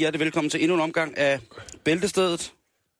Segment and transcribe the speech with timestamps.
[0.00, 1.40] Hjertelig velkommen til endnu en omgang af
[1.84, 2.52] Bæltestedet.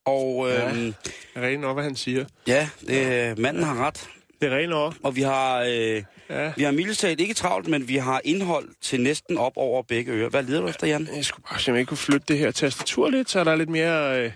[0.04, 0.74] Og øh, ja.
[0.74, 0.94] Det
[1.34, 2.24] er rent nok, hvad han siger.
[2.46, 4.08] ja, det, manden har ret.
[4.40, 4.94] Det er rent nok.
[5.02, 6.52] Og vi har, øh, Ja.
[6.56, 10.12] vi har mildest talt ikke travlt, men vi har indhold til næsten op over begge
[10.12, 10.28] ører.
[10.28, 11.08] Hvad leder du efter, Jan?
[11.14, 13.68] Jeg skulle bare jeg ikke kunne flytte det her tastatur lidt, så er der lidt
[13.68, 14.32] mere øh,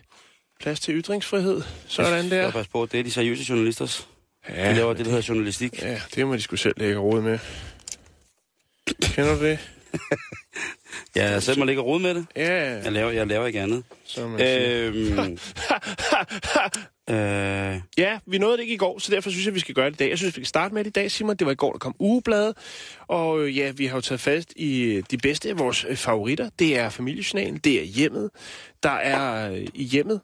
[0.61, 1.63] plads til ytringsfrihed.
[1.89, 2.43] Sådan der.
[2.43, 4.09] Jeg passe på, det er de seriøse journalisters.
[4.49, 5.83] Ja, De laver det, der hedder journalistik.
[5.83, 7.39] ja, det må de skulle selv lægge råd med.
[9.03, 9.59] Kender du det?
[11.17, 12.27] Ja, jeg selv må ligge og rode med det.
[12.37, 13.85] Ja, Jeg laver, jeg laver ikke andet.
[14.07, 14.41] som man.
[14.41, 15.39] Øhm,
[17.11, 19.87] øh, Ja, vi nåede det ikke i går, så derfor synes jeg, vi skal gøre
[19.87, 20.09] det i dag.
[20.11, 21.37] Jeg synes, vi kan starte med det i dag, Simon.
[21.37, 22.57] Det var i går, der kom ugebladet.
[23.07, 25.97] Og øh, ja, vi har jo taget fast i øh, de bedste af vores øh,
[25.97, 26.51] favoritter.
[26.59, 28.31] Det er familiejournalen, det er hjemmet.
[28.83, 30.21] Der er i hjemmet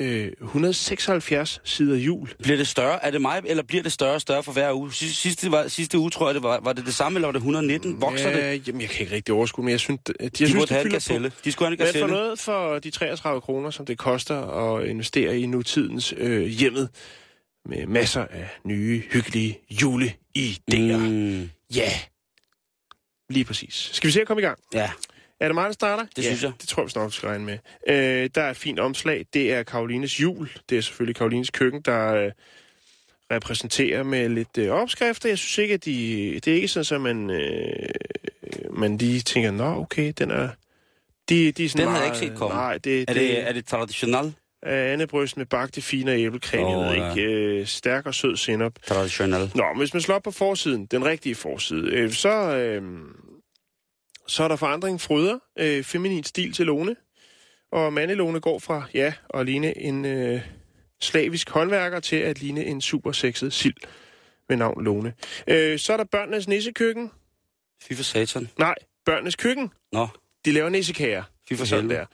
[0.00, 2.28] øh, 176 sider jul.
[2.42, 3.04] bliver det større?
[3.04, 4.92] Er det mig, eller bliver det større og større for hver uge?
[4.92, 7.32] Sidste, sidste, var, sidste uge, tror jeg, det var, var det det samme, eller var
[7.32, 8.00] det 119?
[8.00, 8.68] Vokser ja, det?
[8.68, 10.70] Jamen, jeg kan ikke rigtig overskue, men jeg synes, det, jeg De synes, burde det
[10.70, 11.30] have en fylder gazelle.
[11.30, 11.36] på.
[11.44, 14.86] De skulle have en Men for noget for de 33 kroner, som det koster at
[14.88, 16.88] investere i nutidens øh, hjemmet,
[17.68, 20.96] med masser af nye, hyggelige juleidéer.
[20.96, 21.08] Mm.
[21.08, 21.90] Mm, Ja,
[23.30, 23.90] lige præcis.
[23.92, 24.58] Skal vi se at komme i gang?
[24.74, 24.90] ja,
[25.40, 26.06] Er det mig, der starter?
[26.16, 26.52] Det ja, synes jeg.
[26.60, 27.58] det tror jeg, vi snart skal regne med.
[27.88, 29.26] Øh, der er et fint omslag.
[29.34, 30.50] Det er Karolines jul.
[30.70, 32.32] Det er selvfølgelig Karolines køkken, der øh,
[33.30, 35.28] repræsenterer med lidt øh, opskrifter.
[35.28, 36.34] Jeg synes ikke, at de...
[36.44, 37.88] Det er ikke sådan, at man, øh,
[38.70, 40.48] man lige tænker, nå, okay, den er...
[41.28, 42.56] De, de er sådan Den havde jeg meget, ikke set komme.
[42.56, 44.34] Nej, det, er det, er det traditionelt?
[44.62, 47.10] er andebryst med bagte fine æblekrem, oh, ja.
[47.10, 48.72] ikke, øh, stærk og sød senap.
[48.86, 49.54] Traditionelt.
[49.54, 52.82] Nå, hvis man slår op på forsiden, den rigtige forside, øh, så, øh,
[54.26, 56.96] så er der forandring fryder, øh, feminin stil til Lone.
[57.72, 60.40] Og Mandelone går fra, ja, at ligne en øh,
[61.00, 63.74] slavisk håndværker til at ligne en super sexet sild
[64.48, 65.12] med navn Lone.
[65.46, 67.10] Øh, så er der børnenes nissekøkken.
[67.82, 68.48] Fy for satan.
[68.58, 69.70] Nej, børnenes køkken.
[69.92, 70.08] Nå,
[70.44, 71.22] De laver nissekager.
[71.48, 72.06] fy for Sådan der.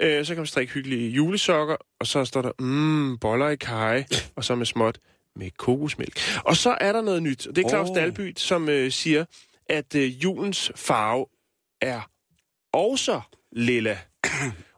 [0.00, 4.04] Øh, så kan man strikke hyggelige julesokker, og så står der, mmm, boller i kaj,
[4.36, 4.98] og så med småt
[5.36, 6.20] med kokosmælk.
[6.44, 7.96] Og så er der noget nyt, og det er Claus oh.
[7.96, 9.24] Dalby, som øh, siger,
[9.68, 11.26] at øh, julens farve
[11.80, 12.00] er
[12.72, 13.20] også
[13.52, 13.98] lilla.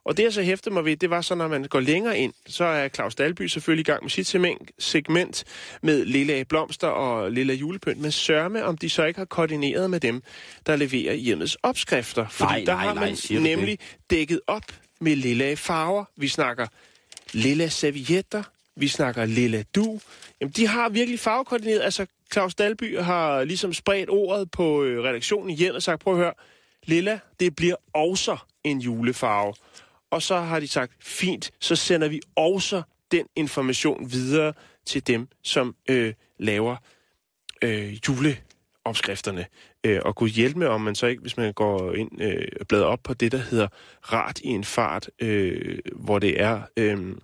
[0.05, 2.33] Og det, jeg så hæfter mig ved, det var så, når man går længere ind,
[2.47, 5.45] så er Claus Dalby selvfølgelig i gang med sit segment- segment
[5.83, 10.01] med lilla blomster og lilla julepynt, men sørme, om de så ikke har koordineret med
[10.01, 10.23] dem,
[10.67, 12.29] der leverer hjemmets opskrifter.
[12.29, 13.79] Fordi Nej, der nej, har nej, man du nemlig
[14.11, 14.63] dækket op
[15.01, 16.05] med lilla farver.
[16.17, 16.67] Vi snakker
[17.33, 18.43] lilla servietter,
[18.77, 20.01] vi snakker lilla du.
[20.41, 21.81] Jamen, de har virkelig farvekoordineret.
[21.83, 26.13] Altså, Claus Dalby har ligesom spredt ordet på øh, redaktionen i hjemmet og sagt, prøv
[26.15, 26.33] at høre,
[26.89, 29.55] lilla, det bliver også en julefarve.
[30.11, 32.83] Og så har de sagt, fint, så sender vi også
[33.13, 34.53] den information videre
[34.87, 36.77] til dem, som øh, laver
[37.63, 39.47] øh, juleopskrifterne.
[39.85, 42.67] Øh, og kunne hjælpe med, om man så ikke, hvis man går ind øh, og
[42.67, 43.69] bladrer op på det, der hedder
[44.03, 47.17] Rat i en fart, øh, hvor det er øh,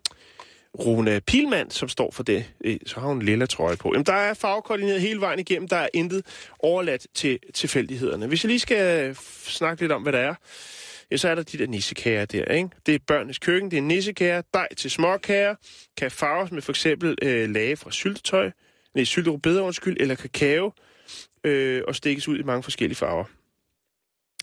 [0.79, 2.45] Rune Pilmand, som står for det.
[2.65, 3.91] Øh, så har hun en lilla trøje på.
[3.93, 5.69] Jamen, der er farvekoordineret hele vejen igennem.
[5.69, 6.27] Der er intet
[6.59, 8.27] overladt til tilfældighederne.
[8.27, 10.35] Hvis jeg lige skal snakke lidt om, hvad der er,
[11.11, 12.69] ja, så er der de der nissekager der, ikke?
[12.87, 15.55] Det er børnenes køkken, det er nissekager, dej til småkager,
[15.97, 18.51] kan farves med for eksempel øh, lage fra syltetøj,
[18.95, 20.73] nej, sylterubeder, undskyld, eller kakao,
[21.45, 23.25] øh, og stikkes ud i mange forskellige farver.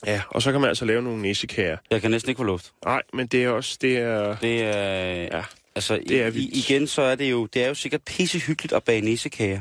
[0.06, 1.78] Ja, og så kan man altså lave nogle nissekager.
[1.92, 2.72] Jeg kan næsten ikke få luft.
[2.86, 4.36] Nej, men det er også, det er...
[4.36, 5.38] Det er...
[5.38, 5.44] Ja,
[5.75, 6.56] Altså, det er i, vildt.
[6.56, 9.59] igen, så er det jo, det er jo sikkert pissehyggeligt at bage nissekager.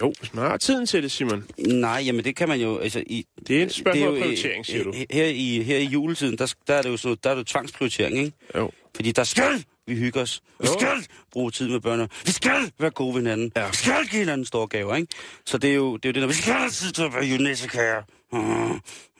[0.00, 1.44] Jo, hvis man har tiden til det, Simon.
[1.58, 3.02] Nej, jamen det kan man jo, altså...
[3.06, 4.94] I, Det er et spørgsmål om øh, prioritering, siger du.
[5.10, 7.44] Her i, her i juletiden, der, der er det jo sådan der er det jo
[7.44, 8.32] tvangsprioritering, ikke?
[8.56, 8.70] Jo.
[8.96, 10.42] Fordi der skal vi hygge os.
[10.60, 12.08] Vi skal bruge tid med børnene.
[12.26, 13.52] Vi skal være gode ved hinanden.
[13.56, 13.68] Ja.
[13.68, 15.12] Vi skal give hinanden store gaver, ikke?
[15.46, 18.02] Så det er jo det, er jo det der, vi skal altid til at være.
[18.32, 18.70] Uh,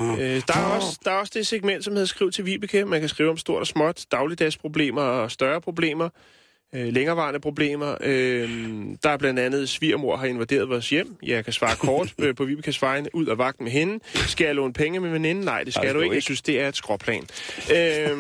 [0.01, 0.19] uh.
[0.19, 2.85] Øh, der, er også, der er også det segment, som hedder Skriv til Vibeke.
[2.85, 6.09] Man kan skrive om stort og småt, dagligdagsproblemer og større problemer.
[6.75, 7.97] øh, længerevarende problemer.
[8.01, 8.51] Øh,
[9.03, 11.17] der er blandt andet, svigermor har invaderet vores hjem.
[11.23, 13.15] Jeg kan svare kort øh, på Vibekes vegne.
[13.15, 13.99] Ud af vagten med hende.
[14.15, 15.45] Skal jeg låne penge med veninden?
[15.45, 16.13] Nej, det skal Ej, du du ikke.
[16.13, 16.25] Jeg ikke.
[16.25, 17.27] synes, det er et skråplan.
[17.77, 18.19] Øh,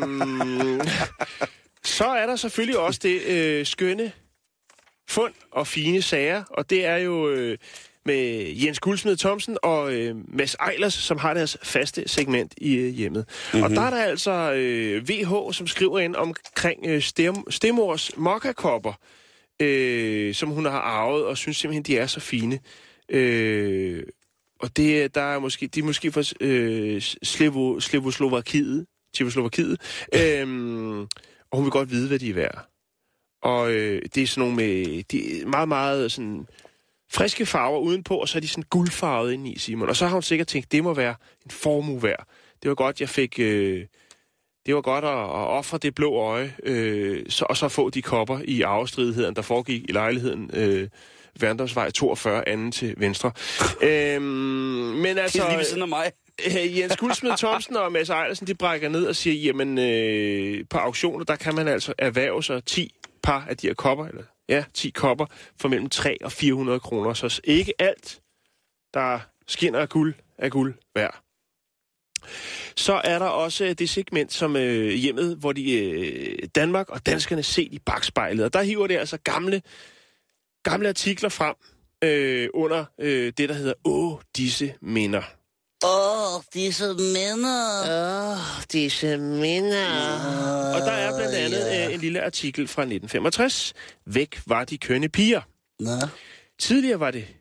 [1.88, 4.12] så er der selvfølgelig også det øh, skønne
[5.08, 7.58] fund og fine sager, og det er jo øh,
[8.04, 12.94] med Jens Guldsmed Thomsen og øh, Mads Eilers, som har deres faste segment i øh,
[12.94, 13.24] hjemmet.
[13.28, 13.62] Mm-hmm.
[13.64, 18.92] Og der er der altså øh, VH, som skriver ind omkring øh, stem, Stemmors mokkakopper,
[19.60, 22.58] øh, som hun har arvet, og synes simpelthen, de er så fine.
[23.08, 24.02] Øh,
[24.60, 29.80] og det, der er måske, de er måske fra øh, Slevo, Slevoslovakiet, Tjekoslovakiet,
[30.20, 31.06] øh,
[31.50, 32.68] og hun vil godt vide, hvad de er værd.
[33.42, 36.46] Og øh, det er sådan nogle med de meget, meget sådan
[37.10, 39.88] friske farver udenpå, og så er de sådan guldfarvede indeni, Simon.
[39.88, 41.14] Og så har hun sikkert tænkt, det må være
[41.44, 42.26] en formue værd.
[42.62, 43.38] Det var godt, jeg fik...
[43.38, 43.86] Øh,
[44.66, 48.02] det var godt at, at ofre det blå øje, øh, så, og så få de
[48.02, 50.88] kopper i arvestridigheden, der foregik i lejligheden øh,
[51.40, 53.32] Værndorfsvej 42, anden til venstre.
[53.82, 55.38] øhm, men altså...
[55.38, 56.12] Det er lige ved siden af mig.
[56.46, 60.78] Øh, Jens Guldsmed Thomsen og Mads Eilersen, de brækker ned og siger, jamen øh, på
[60.78, 64.64] auktioner, der kan man altså erhverve sig 10 par af de her kopper, eller ja,
[64.74, 65.26] 10 kopper,
[65.60, 67.14] for mellem 3 og 400 kroner.
[67.14, 68.20] Så ikke alt,
[68.94, 71.22] der skinner af guld, er guld værd.
[72.76, 77.42] Så er der også det segment som øh, hjemmet, hvor de øh, Danmark og danskerne
[77.42, 78.44] set i bagspejlet.
[78.44, 79.62] Og der hiver det altså gamle,
[80.70, 81.54] gamle artikler frem
[82.04, 85.22] øh, under øh, det, der hedder Åh, disse minder.
[85.84, 87.82] Åh, oh, disse minder.
[87.90, 88.38] Åh, oh,
[88.72, 89.86] disse minder.
[90.74, 91.86] Og der er blandt andet ja.
[91.88, 93.74] øh, en lille artikel fra 1965.
[94.06, 95.40] Væk var de kønne piger.
[95.80, 96.08] Nå.
[96.58, 97.37] Tidligere var det...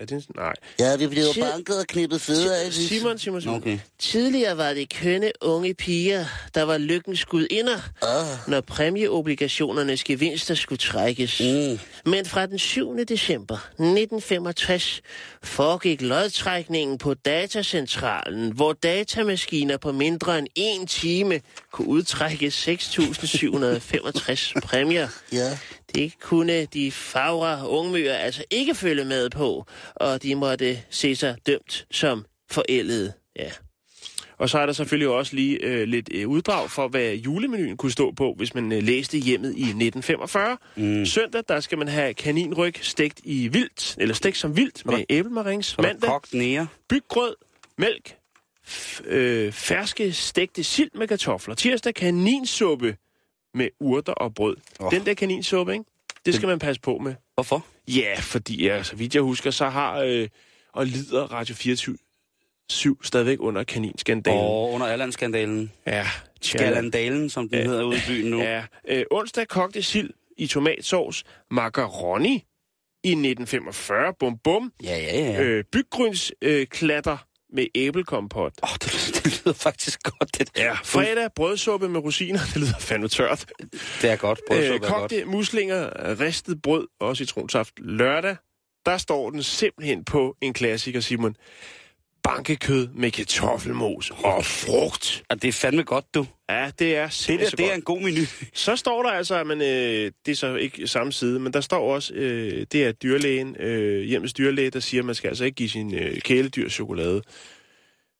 [0.00, 0.52] Er det nej.
[0.78, 1.44] Ja, vi blev Shit.
[1.44, 2.72] banket og knippet fødder af.
[2.72, 3.56] Simon, Simon, Simon.
[3.56, 3.78] Okay.
[3.98, 6.24] Tidligere var det kønne unge piger,
[6.54, 11.40] der var lykkens skudinder, Åh, når præmieobligationernes gevinster skulle trækkes.
[11.40, 11.78] mm.
[12.10, 12.96] Men fra den 7.
[13.08, 15.00] december 1965
[15.42, 21.40] foregik lodtrækningen på datacentralen, hvor datamaskiner på mindre end en time
[21.72, 25.08] kunne udtrække 6.765 præmier.
[25.32, 25.58] Ja.
[25.94, 29.64] Det kunne de fagre ungmyr altså ikke følge med på,
[29.94, 33.12] og de måtte se sig dømt som forældede.
[33.38, 33.50] Ja.
[34.38, 37.92] Og så er der selvfølgelig også lige øh, lidt øh, uddrag for, hvad julemenuen kunne
[37.92, 40.56] stå på, hvis man øh, læste hjemmet i 1945.
[40.76, 41.06] Mm.
[41.06, 45.78] Søndag, der skal man have kaninryg stegt i vildt, eller stegt som vildt med æblemarings.
[45.78, 46.66] Mandag, kogt nære.
[46.88, 47.34] byggrød,
[47.78, 48.14] mælk,
[48.68, 51.54] f- øh, ferske stegte sild med kartofler.
[51.54, 52.96] Tirsdag, kaninsuppe
[53.58, 54.56] med urter og brød.
[54.80, 54.86] Åh.
[54.86, 54.92] Oh.
[54.92, 55.84] Den der kaninsuppe, ikke?
[56.26, 57.14] Det skal man passe på med.
[57.34, 57.66] Hvorfor?
[57.88, 60.28] Ja, fordi ja, så vidt jeg husker, så har øh,
[60.72, 61.96] og lider Radio 24
[62.70, 64.40] 7 stadigvæk under kaninskandalen.
[64.40, 65.72] Og under Alland-skandalen.
[65.86, 66.06] Ja,
[66.40, 66.58] tja.
[66.58, 68.40] Galandalen, som den hedder ude i byen nu.
[68.40, 72.44] Ja, øh, onsdag kogte sild i tomatsovs, macaroni
[73.04, 75.32] i 1945, bum bum, Ja, ja, ja.
[75.32, 75.42] ja.
[75.42, 77.16] øh, byggryns øh, klatter
[77.52, 78.52] med æblekompot.
[78.62, 80.38] Åh, det, det lyder faktisk godt.
[80.38, 83.46] Det, Ja, fredag brødsuppe med rosiner, det lyder fandme tørt.
[84.02, 84.38] det er godt.
[84.38, 85.00] Øh, Brødsuppe er godt.
[85.10, 85.90] kogte muslinger,
[86.20, 88.36] ristet brød og citronsaft lørdag.
[88.86, 91.36] Der står den simpelthen på en klassiker, Simon.
[92.22, 95.22] Bankekød med kartoffelmos og frugt.
[95.30, 96.26] Ja, det er fandme godt, du.
[96.50, 98.20] Ja, det er Det der, det er en god menu.
[98.54, 101.60] Så står der altså, at man, øh, det er så ikke samme side, men der
[101.60, 105.44] står også, øh, det er dyrlægen, øh, hjemmets dyrlæge, der siger, at man skal altså
[105.44, 107.22] ikke give sin øh, kæledyr chokolade.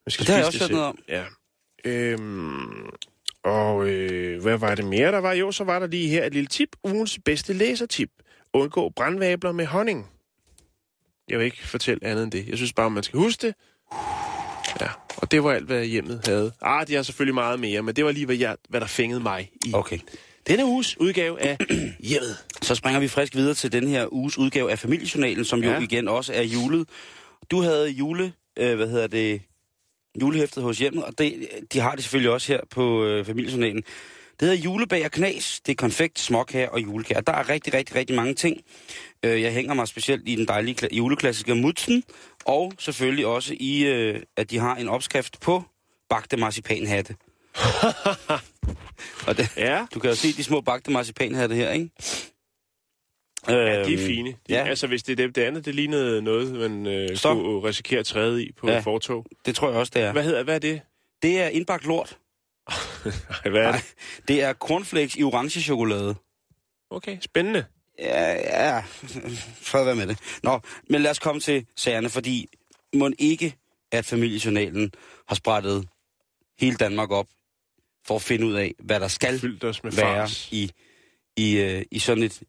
[0.07, 1.25] Man skal Det har jeg også hørt noget Ja.
[1.85, 2.91] Øhm,
[3.45, 5.33] og øh, hvad var det mere, der var?
[5.33, 6.69] Jo, så var der lige her et lille tip.
[6.85, 8.11] Ugens bedste læsertip.
[8.53, 10.07] Undgå brandvabler med honning.
[11.29, 12.49] Jeg vil ikke fortælle andet end det.
[12.49, 13.55] Jeg synes bare, man skal huske det.
[14.81, 16.53] Ja, og det var alt, hvad hjemmet havde.
[16.63, 19.21] Ah, de har selvfølgelig meget mere, men det var lige, hvad, jeg, hvad der fængede
[19.21, 19.99] mig i Okay.
[20.49, 21.57] denne uges udgave af
[22.11, 22.37] hjemmet.
[22.63, 25.81] Så springer vi frisk videre til den her uges udgave af Familiejournalen, som jo Ja.
[25.81, 26.89] igen også er julet.
[27.51, 29.43] Du havde jule, øh, hvad hedder det,
[30.23, 33.83] julehæftet hos hjemmet, og det, de har det selvfølgelig også her på øh, Familiejournalen.
[34.41, 35.61] Det hedder julebag og knas.
[35.67, 37.21] Det er konfekt, småkager og julekager.
[37.21, 38.61] Der er rigtig, rigtig, rigtig mange ting.
[39.25, 42.03] Øh, jeg hænger mig specielt i den dejlige kla- juleklassiker Mutsen,
[42.49, 45.63] og selvfølgelig også i, øh, at de har en opskrift på
[46.09, 47.17] bagte marcipanhatte.
[49.29, 51.91] og det, Ja, du kan jo se de små bagte marcipanhatte her, ikke?
[53.49, 54.29] ja de er Øhm, fine.
[54.31, 54.65] De, ja.
[54.65, 57.35] Altså, hvis det er det, det andet, det lignede noget, man øh, Så.
[57.35, 58.79] kunne risikere at træde i på Ja.
[58.81, 59.27] fortog.
[59.47, 60.13] Det tror jeg også, det er.
[60.13, 60.81] Hvad hedder hvad er det?
[61.23, 62.19] Det er indbagt lort.
[63.45, 63.95] Ej, hvad er det?
[64.29, 66.15] det er cornflakes i orange chokolade.
[66.91, 67.65] Okay, spændende.
[67.99, 68.81] Ja, ja,
[69.71, 70.19] fred være med det.
[70.43, 72.47] Nå, men lad os komme til sagerne, fordi
[72.95, 73.55] må ikke,
[73.93, 74.93] at familiejournalen
[75.29, 75.89] har sprættet
[76.61, 77.27] hele Danmark op
[78.07, 80.49] for at finde ud af, hvad der skal med være fars.
[80.53, 80.71] i,
[81.37, 82.43] i, øh, i sådan et,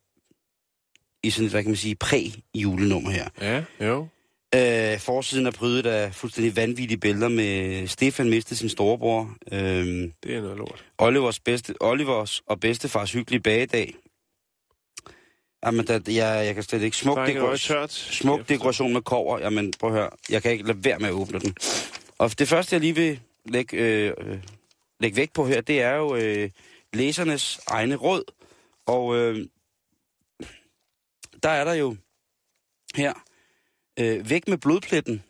[1.24, 3.29] i sådan et, hvad kan man sige, præ-julenummer her.
[3.41, 4.08] Ja, jo.
[4.56, 9.36] Øh, forsiden er prydet af fuldstændig vanvittige billeder med Stefan mistede sin storebror.
[9.51, 9.60] Øh,
[10.24, 10.86] Det er noget lort.
[10.98, 13.96] Olivers, bedste, Olivers og bedstefars hyggelige bagedag.
[15.66, 16.98] Jamen, der, jeg, jeg kan slet ikke.
[16.98, 19.39] Smuk, dekor, smuk dekoration med kover.
[19.39, 20.10] Jamen, prøv at høre.
[20.30, 21.56] Jeg kan ikke lade være med at åbne den.
[22.18, 24.13] Og det første, jeg lige vil lægge, øh,
[25.00, 26.50] lægge vægt på her, det er jo øh,
[26.94, 28.24] læsernes egne råd.
[28.86, 29.46] Og øh,
[31.44, 31.96] der er der jo
[32.96, 33.13] her,
[34.00, 35.24] øh, væk med blodpletten.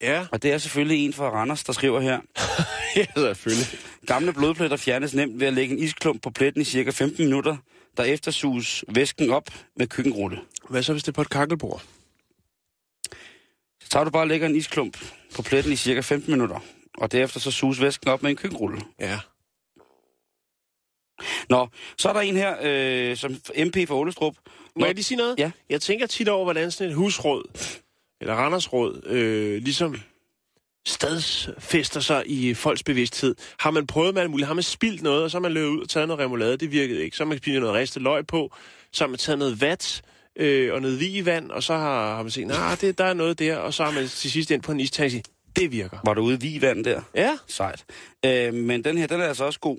[0.00, 2.20] Ja, Og det er selvfølgelig en fra Randers, der skriver her.
[2.96, 3.66] ja, selvfølgelig.
[4.06, 7.56] Gamle blodpletter fjernes nemt ved at lægge en isklump på pletten i cirka 15 minutter.
[7.98, 10.40] Derefter suges væsken op med køkkenrulle.
[10.68, 11.82] Hvad så, hvis det er på et kakkelbord?
[13.80, 16.60] Så tager du bare og lægger en isklump på pletten i cirka 15 minutter.
[16.98, 18.80] Og derefter så suges væsken op med en køkkenrulle.
[19.00, 19.20] Ja.
[21.48, 23.32] Nå, så er der en her, øh, som
[23.66, 24.36] MP for Ålestrup.
[24.76, 25.38] Må jeg lige sige noget?
[25.38, 25.50] Ja.
[25.70, 27.44] Jeg tænker tit over, hvordan sådan et husråd,
[28.20, 29.96] eller Randersråd, øh, ligesom
[30.88, 33.34] stadsfester sig i folks bevidsthed.
[33.58, 34.46] Har man prøvet med alt muligt?
[34.46, 36.56] Har man spildt noget, og så har man løbet ud og taget noget remoulade?
[36.56, 37.16] Det virkede ikke.
[37.16, 38.54] Så har man spildt noget ristet løg på.
[38.92, 40.02] Så har man taget noget vat
[40.36, 43.38] øh, og noget vand, og så har, har man set, nej, det, der er noget
[43.38, 45.22] der, og så har man til sidst ind på en og sige,
[45.56, 45.98] det virker.
[46.04, 47.02] Var du ude i Vigvand der?
[47.14, 47.84] Ja, Sejt.
[48.24, 49.78] Øh, men den her, den er altså også god.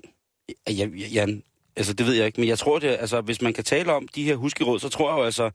[0.68, 1.42] Ja, ja, Jan,
[1.76, 4.08] altså det ved jeg ikke, men jeg tror det, altså hvis man kan tale om
[4.08, 5.50] de her huskeråd, så tror jeg jo altså,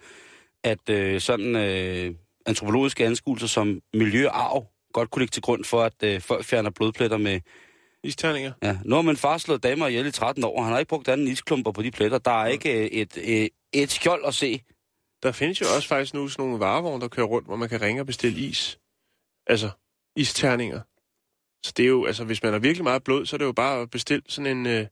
[0.63, 2.13] at øh, sådan øh,
[2.45, 6.45] antropologiske anskuelser som miljø og arv godt kunne ligge til grund for, at øh, folk
[6.45, 7.39] fjerner blodpletter med,
[8.05, 8.51] isterninger.
[8.63, 11.07] ja, nu har min far slået damer ihjel i 13 år, han har ikke brugt
[11.07, 14.61] anden isklumper på de pletter, der er ikke øh, et, øh, et skjold at se.
[15.23, 17.81] Der findes jo også faktisk nu sådan nogle varevogne, der kører rundt, hvor man kan
[17.81, 18.79] ringe og bestille is.
[19.47, 19.69] Altså,
[20.15, 20.81] isterninger.
[21.65, 23.51] Så det er jo, altså hvis man har virkelig meget blod, så er det jo
[23.51, 24.87] bare at bestille sådan en øh,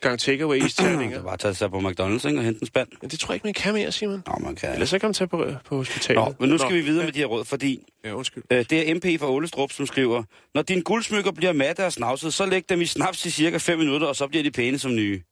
[0.00, 1.16] gang takeaway Man isterninger.
[1.16, 2.88] kan bare tage sig på McDonald's ikke, og hente en spand.
[3.00, 4.22] Men det tror jeg ikke, man kan mere, Simon.
[4.26, 4.72] Nå, man kan.
[4.72, 6.24] Ellers så kan man tage på, på hospitalet.
[6.24, 8.44] Nå, men nu skal vi videre med de her råd, fordi Ja, undskyld.
[8.50, 10.22] Øh, det er MP fra Ålestrup, som skriver,
[10.54, 13.78] Når dine guldsmykker bliver matte og snavset, så læg dem i snaps i cirka 5
[13.78, 15.22] minutter, og så bliver de pæne som nye.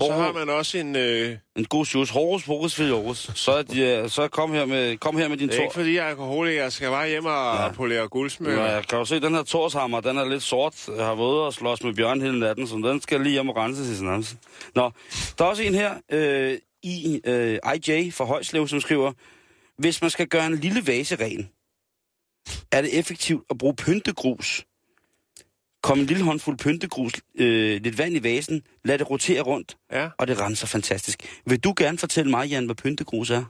[0.00, 0.96] Og så har man også en...
[0.96, 2.10] Øh, En god shoes.
[2.10, 3.30] Horus, Horus, Horus.
[3.34, 5.74] Så, er de, øh, så kom her med, kom her med din det er ikke
[5.74, 6.62] fordi, jeg er alkoholiker.
[6.62, 7.72] Jeg skal bare hjem og Ja.
[7.72, 8.64] polere guldsmykker.
[8.64, 10.88] Ja, kan du se, den her torshammer, den er lidt sort.
[10.96, 13.56] Jeg har været og slås med Bjørn hele natten, så den skal lige hjem og
[13.56, 14.36] renses i snaps.
[14.74, 14.90] Nå,
[15.38, 19.12] der er også en her, øh, i øh, IJ fra Højslev, som skriver,
[19.78, 21.48] Hvis man skal gøre en lille vase ren,
[22.72, 24.64] er det effektivt at bruge pyntegrus.
[25.82, 30.08] Kom en lille håndfuld pyntegrus, øh, lidt vand i vasen, lad det rotere rundt, Ja.
[30.18, 31.40] og det renser fantastisk.
[31.46, 33.44] Vil du gerne fortælle mig, Jan, hvad pyntegrus er?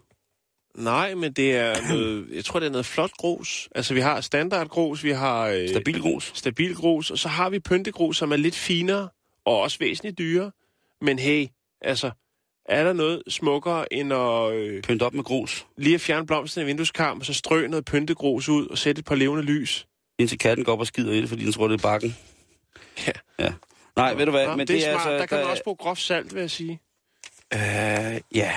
[0.75, 2.26] Nej, men det er noget...
[2.32, 3.68] Jeg tror, det er noget flot grus.
[3.75, 5.46] Altså, vi har standardgrus, vi har...
[5.46, 6.32] Øh, Stabil grus?
[6.34, 9.08] stabil grus, og så har vi pyntegrus, som er lidt finere,
[9.44, 10.50] og også væsentligt dyrere.
[11.00, 11.46] Men hey,
[11.82, 12.10] altså,
[12.68, 16.62] er der noget smukkere end at øh, Pynt op med grus, lige at fjerne blomsten
[16.62, 19.87] i vindueskarmen, og så strø noget pyntegrus ud og sætte et par levende lys?
[20.20, 22.16] Indtil katten går op og skider i det, fordi den tror, det er bakken.
[23.06, 23.12] Ja.
[23.38, 23.52] Ja.
[23.96, 25.06] Nej, ved du hvad, Nå, men det, det, er smart.
[25.06, 25.10] altså...
[25.18, 26.80] der kan man også bruge groft salt, vil jeg sige.
[27.54, 27.60] Øh,
[28.34, 28.54] ja,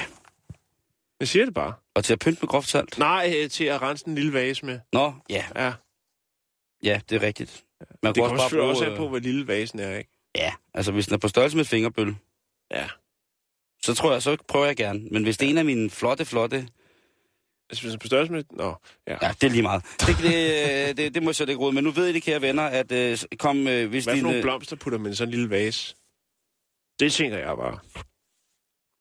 [1.19, 1.73] Jeg siger det bare.
[1.95, 2.97] og til at pynte med groft salt.
[2.97, 4.79] Nej, øh, til at rense en lille vase med.
[4.93, 5.73] Nå, ja, Ja,
[6.83, 7.63] ja, det er rigtigt.
[8.03, 8.71] Man det kommer også bare bruge...
[8.71, 10.09] også på, øh, hvor lille vasen er, ikke?
[10.35, 12.15] Ja, altså hvis den er på størrelse med et fingerbøl,
[12.71, 12.87] Ja.
[13.83, 14.99] så tror jeg, så prøver jeg gerne.
[15.11, 16.67] Men hvis det er en af mine flotte, flotte...
[17.73, 18.43] Altså, hvis den er på størrelse med...
[18.51, 18.75] Nå,
[19.07, 19.17] ja.
[19.21, 19.83] Ja, det er lige meget.
[20.07, 21.73] Det, det, det, det må jeg så ikke råde.
[21.73, 24.23] Men nu ved I det, kære venner, at øh, kom, øh, hvis Hvad for din...
[24.23, 25.95] nogle øh, blomster putter man i sådan en lille vase?
[26.99, 27.79] Det tænker jeg bare.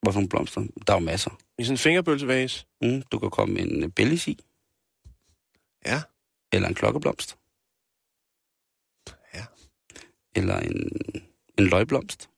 [0.02, 0.60] Hvad for nogle blomster?
[0.86, 1.30] Der er jo masser.
[1.58, 2.66] I sådan en fingerbølsevase?
[2.82, 4.38] Mm, du kan komme en øh, bellis i.
[5.86, 6.02] Ja.
[6.52, 7.36] Eller en klokkeblomst.
[9.34, 9.44] Ja.
[10.36, 10.90] Eller en,
[11.58, 12.30] en løgblomst.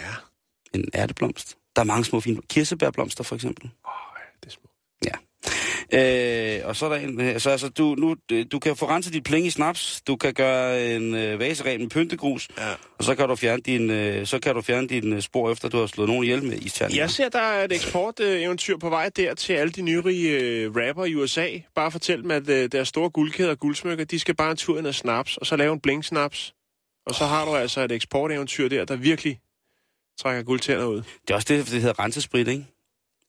[0.00, 0.14] Ja.
[0.74, 1.58] En ærteblomst.
[1.76, 2.42] Der er mange små fine...
[2.42, 3.70] Kirsebærblomster, for eksempel.
[3.70, 4.05] Smukt.
[5.92, 7.20] Øh, og så er der en...
[7.20, 10.02] øh, Så altså, du, nu, øh, du kan få renset dit pling i snaps.
[10.06, 12.48] Du kan gøre en øh, vase ren med pyntegrus.
[12.58, 12.72] Ja.
[12.98, 15.68] Og så kan du fjerne din, øh, så kan du fjerne din øh, spor, efter
[15.68, 17.02] du har slået nogen ihjel med isterninger.
[17.02, 21.04] Jeg ser, der er et eksporteventyr på vej der til alle de nyrige øh, rapper
[21.04, 21.48] i USA.
[21.74, 24.78] Bare fortæl dem, at øh, deres store guldkæder og guldsmykker, de skal bare en tur
[24.78, 26.52] ind og snaps, og så lave en bling-snaps.
[27.06, 29.40] Og så har du altså et eksporteventyr der, der virkelig
[30.20, 30.96] trækker guldtænder ud.
[30.96, 32.66] Det er også det, det hedder rensesprit, ikke?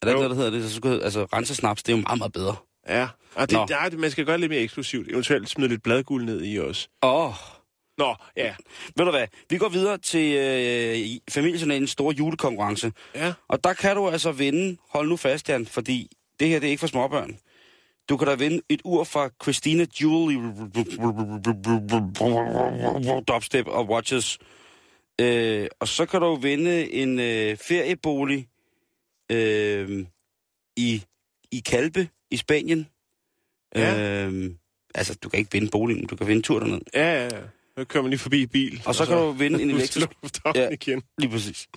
[0.01, 0.17] Er der Jo.
[0.17, 0.69] ikke noget, der hedder det?
[0.69, 2.55] Så skulle, altså, rensesnaps, det er jo meget, meget bedre.
[2.89, 3.61] Ja, og Nå.
[3.61, 5.11] det, der, er man skal gøre det lidt mere eksklusivt.
[5.11, 6.87] Eventuelt smide lidt bladguld ned i også.
[7.03, 7.33] Åh, oh,
[7.97, 8.55] Nå, ja.
[8.95, 9.27] ved du hvad?
[9.49, 12.91] Vi går videre til øh, familiejournalens store julekonkurrence.
[13.15, 16.67] Ja, Og der kan du altså vinde, hold nu fast, Jan, fordi det her det
[16.67, 17.37] er ikke for småbørn.
[18.09, 20.33] Du kan da vinde et ur fra Christina Jewelry
[23.27, 24.37] Dubstep og Watches.
[25.21, 28.47] Øh, og så kan du vinde en øh, feriebolig
[29.31, 30.05] øh,
[30.77, 31.03] i,
[31.51, 32.87] i Kalpe i Spanien.
[33.75, 34.25] Ja.
[34.27, 34.51] Øh,
[34.95, 36.81] altså, du kan ikke vinde boligen, du kan vinde tur derned.
[36.93, 37.41] Ja, ja, ja.
[37.77, 38.81] Så kører man lige forbi i bil.
[38.85, 40.07] Og så kan du vinde en elektrisk...
[40.55, 40.69] Ja.
[40.69, 41.03] igen.
[41.17, 41.67] Lige præcis.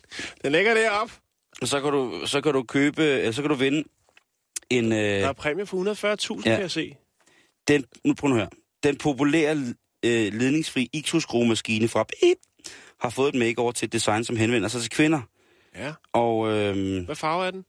[0.45, 1.15] Den ligger deroppe.
[1.63, 3.85] Og så kan du, så kan du købe, eller så kan du vinde
[4.71, 4.91] en...
[4.91, 6.51] Der Øh, er præmie for 140.000, Ja.
[6.55, 6.97] kan jeg se.
[7.69, 8.49] den, nu prøv nu her.
[8.83, 9.57] Den populære
[10.05, 12.39] øh, ledningsfri Ixus-skruemaskine fra Beep
[13.01, 15.21] har fået et makeover til et design, som henvender sig til kvinder.
[15.75, 15.95] Ja.
[16.13, 17.63] Og øh, Hvad farve er den?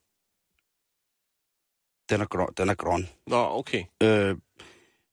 [2.10, 2.48] den er grøn.
[2.58, 3.10] Den er grøn.
[3.28, 3.84] Nå, okay.
[4.04, 4.38] Øh,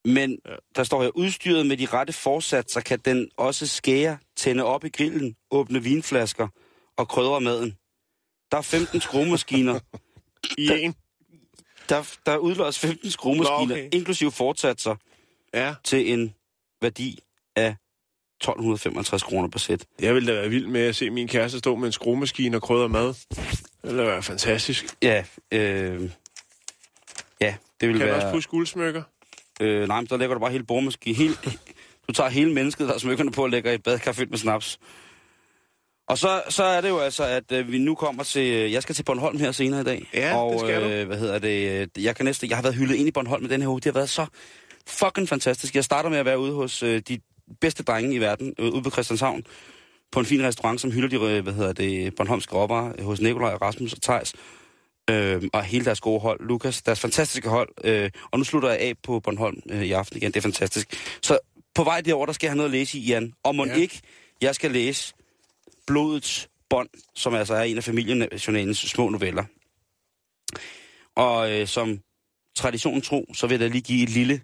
[0.04, 0.56] men Ja.
[0.76, 4.88] der står her, udstyret med de rette forsatser kan den også skære, tænde op i
[4.88, 6.48] grillen, åbne vinflasker
[6.96, 7.78] og krydre maden.
[8.50, 9.80] Der er 15 skruemaskiner.
[10.58, 10.94] I en.
[11.88, 13.88] Der, der udløses 15 skruemaskiner, Nå, okay.
[13.92, 14.96] inklusive fortsatser,
[15.54, 15.74] Ja.
[15.84, 16.34] til en
[16.82, 17.18] værdi
[17.56, 17.76] af
[18.40, 19.84] 1255 kroner per sæt.
[20.00, 22.62] Jeg ville da være vild med at se min kæreste stå med en skruemaskine og
[22.62, 23.06] krydre mad.
[23.08, 24.86] Det ville være fantastisk.
[25.02, 26.10] Ja, øh,
[27.40, 28.34] ja, det vil Kan du også være...
[28.34, 29.02] pusse guldsmykker?
[29.60, 31.16] Øh, nej, men der lægger du bare hele bordmaskinen.
[31.16, 31.34] Hele,
[32.08, 34.38] du tager hele mennesket, der er smykkerne på, og lægger i et badekar fyldt med
[34.38, 34.78] snaps.
[36.08, 38.52] Og så, så er det jo altså, at øh, vi nu kommer til...
[38.52, 40.10] Øh, jeg skal til Bornholm her senere i dag.
[40.14, 40.88] Ja, og, det skal du.
[40.88, 41.88] øh, hvad hedder det?
[41.98, 42.46] øh, Jeg kan næste...
[42.50, 43.76] Jeg har været hyldet ind i Bornholm med den her uge.
[43.80, 44.26] Det har været så
[44.86, 45.74] fucking fantastisk.
[45.74, 47.18] Jeg starter med at være ude hos øh, de
[47.60, 49.44] bedste drenge i verden, øh, ude på Christianshavn,
[50.12, 53.20] på en fin restaurant, som hylder de, øh, hvad hedder det, Bornholmske råvarer øh, hos
[53.20, 54.34] Nikolaj, Rasmus og Tejs.
[55.10, 57.68] Øh, og hele deres gode hold, Lukas, deres fantastiske hold.
[57.84, 60.32] Øh, og nu slutter jeg af på Bornholm øh, i aften igen.
[60.32, 61.16] Det er fantastisk.
[61.22, 61.38] Så
[61.74, 63.32] på vej derover der skal jeg have noget at læse i, Jan.
[63.42, 63.74] Og må Ja.
[63.74, 64.00] ikke,
[64.40, 65.14] jeg skal læse
[65.86, 69.44] Blodets bånd, som altså er en af familienationalens små noveller.
[71.16, 71.98] Og øh, som
[72.56, 74.40] traditionen tro, så vil jeg da lige give et lille,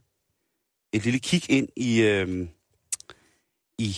[0.92, 2.48] et lille kig ind i, øh,
[3.78, 3.96] i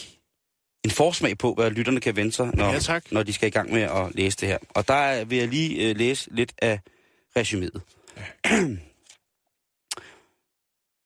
[0.84, 3.12] en forsmag på, hvad lytterne kan vente sig, når, Ja, tak.
[3.12, 4.58] når de skal i gang med at læse det her.
[4.68, 6.80] Og der vil jeg lige øh, læse lidt af
[7.38, 7.80] resuméet.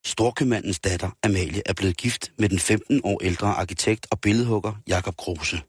[0.04, 5.16] Storkøbmandens datter, Amalie, er blevet gift med den 15 år ældre arkitekt og billedhugger Jakob
[5.16, 5.62] Kruse.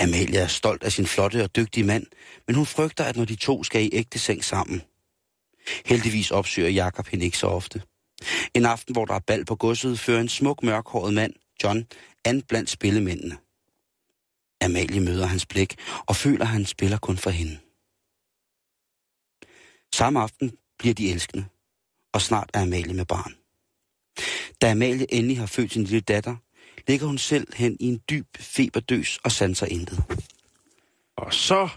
[0.00, 2.06] Amalie er stolt af sin flotte og dygtige mand,
[2.46, 4.82] men hun frygter, at når de to skal i ægte seng sammen.
[5.86, 7.82] Heldigvis opsøger Jakob hende ikke så ofte.
[8.54, 11.32] En aften, hvor der er bal på godset, fører en smuk mørkhåret mand,
[11.64, 11.86] John,
[12.24, 13.38] an blandt spillemændene.
[14.60, 17.58] Amalie møder hans blik og føler, at han spiller kun for hende.
[19.94, 21.44] Samme aften bliver de elskende,
[22.12, 23.34] og snart er Amalie med barn.
[24.60, 26.36] Da Amalie endelig har født sin lille datter,
[26.88, 30.04] ligger hun selv hen i en dyb feberdøs og sanser intet.
[31.16, 31.68] Og så...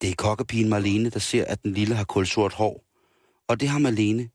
[0.00, 2.84] Det er kokkepigen Marlene, der ser, at den lille har kulsort hår.
[3.48, 4.28] Og det har Marlene.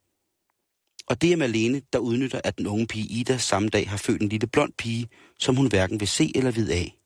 [1.07, 4.21] Og det er Marlene, der udnytter, at den unge pige Ida samme dag har født
[4.21, 6.97] en lille blond pige, som hun hverken vil se eller vide af.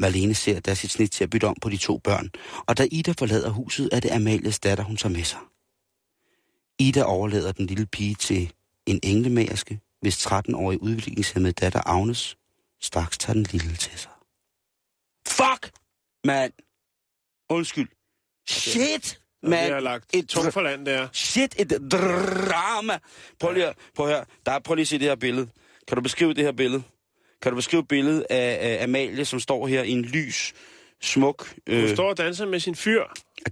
[0.00, 2.30] Marlene ser der sit snit til at bytte om på de to børn,
[2.66, 5.38] og da Ida forlader huset, er det Amalies datter, hun tager med sig.
[6.78, 8.52] Ida overlader den lille pige til
[8.86, 12.36] en englemagerske, hvis 13-årige udviklingshemmede datter Agnes
[12.80, 14.10] straks tager den lille til sig.
[15.28, 15.72] Fuck,
[16.24, 16.52] mand!
[17.48, 17.88] Undskyld.
[18.48, 21.08] Shit, Man, det har lagt et tung for land der.
[21.12, 22.98] Shit, et drama!
[23.40, 24.24] Prøv lige, prøv her.
[24.46, 25.48] Der er, prøv lige at se det her billede.
[25.88, 26.82] Kan du beskrive det her billede?
[27.42, 30.52] Kan du beskrive billedet af, af Amalie, som står her i en lys,
[31.02, 31.48] smuk...
[31.68, 33.02] Hun Øh, står og danser med sin fyr.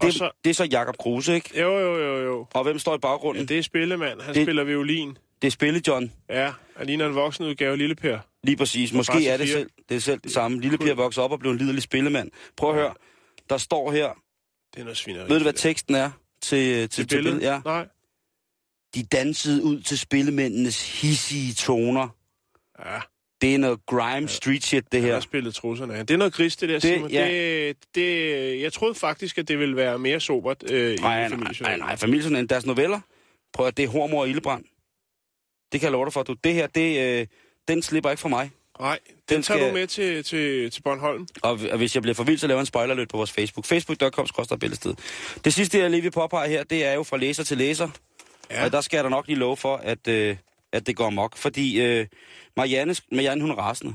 [0.02, 0.30] Det, så...
[0.44, 1.60] det er så Jakob Kruse, ikke?
[1.60, 2.46] Jo, jo, jo, jo.
[2.54, 3.48] Og hvem står i Ja, baggrunden?
[3.48, 4.20] det er spillemand.
[4.20, 5.16] Han Det- spiller violin.
[5.42, 6.12] Det er Spille John.
[6.30, 8.18] Ja, han ligner en voksen udgave Lille Per.
[8.42, 8.92] Lige præcis.
[8.92, 10.60] Måske er det selv det, er selv det samme.
[10.60, 12.30] Lille Pia vokser op og blev en lidelig spillemand.
[12.56, 12.94] Prøv at høre.
[13.50, 14.08] Der står her...
[14.74, 15.28] Det er noget svineri.
[15.28, 16.10] Ved du, hvad teksten er
[16.42, 17.42] til, til, til, Til billedet?
[17.42, 17.60] Ja.
[17.64, 17.86] Nej.
[18.94, 22.08] De dansede ud til spillemændenes hissige toner.
[22.86, 23.00] Ja,
[23.40, 25.12] Det er noget grime street shit, det her.
[25.12, 25.98] har spillet trusserne.
[25.98, 27.10] Det er noget gris, det der, Det- Simon.
[27.10, 27.28] ja.
[27.68, 31.28] Det, det, jeg troede faktisk, at det ville være mere sobert øh, i Nej, nej,
[31.28, 31.78] familiejournalen.
[31.80, 31.96] nej, nej.
[31.96, 33.00] Familien, deres noveller.
[33.52, 34.64] Prøv at det er Hormor og Ildebrand.
[35.72, 36.22] Det kan jeg love dig for.
[36.22, 36.32] Du.
[36.44, 37.26] Det her, det, øh,
[37.68, 38.50] den slipper ikke fra mig.
[38.80, 41.26] Nej, den, Den tager skal- du med til, til, til Bornholm.
[41.42, 43.32] Og, og hvis jeg bliver for vild, så laver jeg en spoiler lidt på vores
[43.32, 43.66] Facebook.
[43.66, 44.26] Facebook.com
[44.60, 44.94] billedsted.
[45.44, 47.88] Det sidste, jeg lige vil påpege her, det er jo fra læser til læser.
[48.50, 48.64] Ja.
[48.64, 50.36] Og der skal jeg da nok lige love for, at, øh,
[50.72, 51.36] at det går mok.
[51.36, 52.06] Fordi øh,
[52.56, 53.94] Marianne, Marianne, hun er rasende.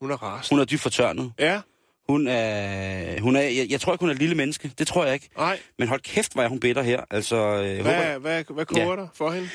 [0.00, 0.54] Hun er rasende.
[0.54, 1.32] Hun er dybt fortørnet.
[1.38, 1.60] Ja,
[2.08, 4.70] Hun er, hun er, jeg, jeg tror ikke, hun er et lille menneske.
[4.78, 5.28] Det tror jeg ikke.
[5.38, 5.58] nej.
[5.78, 7.00] Men hold kæft, hvor er hun bitter her.
[7.10, 8.96] Altså, øh, jeg håber, Hvad, hvad, hvad koger Ja.
[8.96, 9.48] der for hende?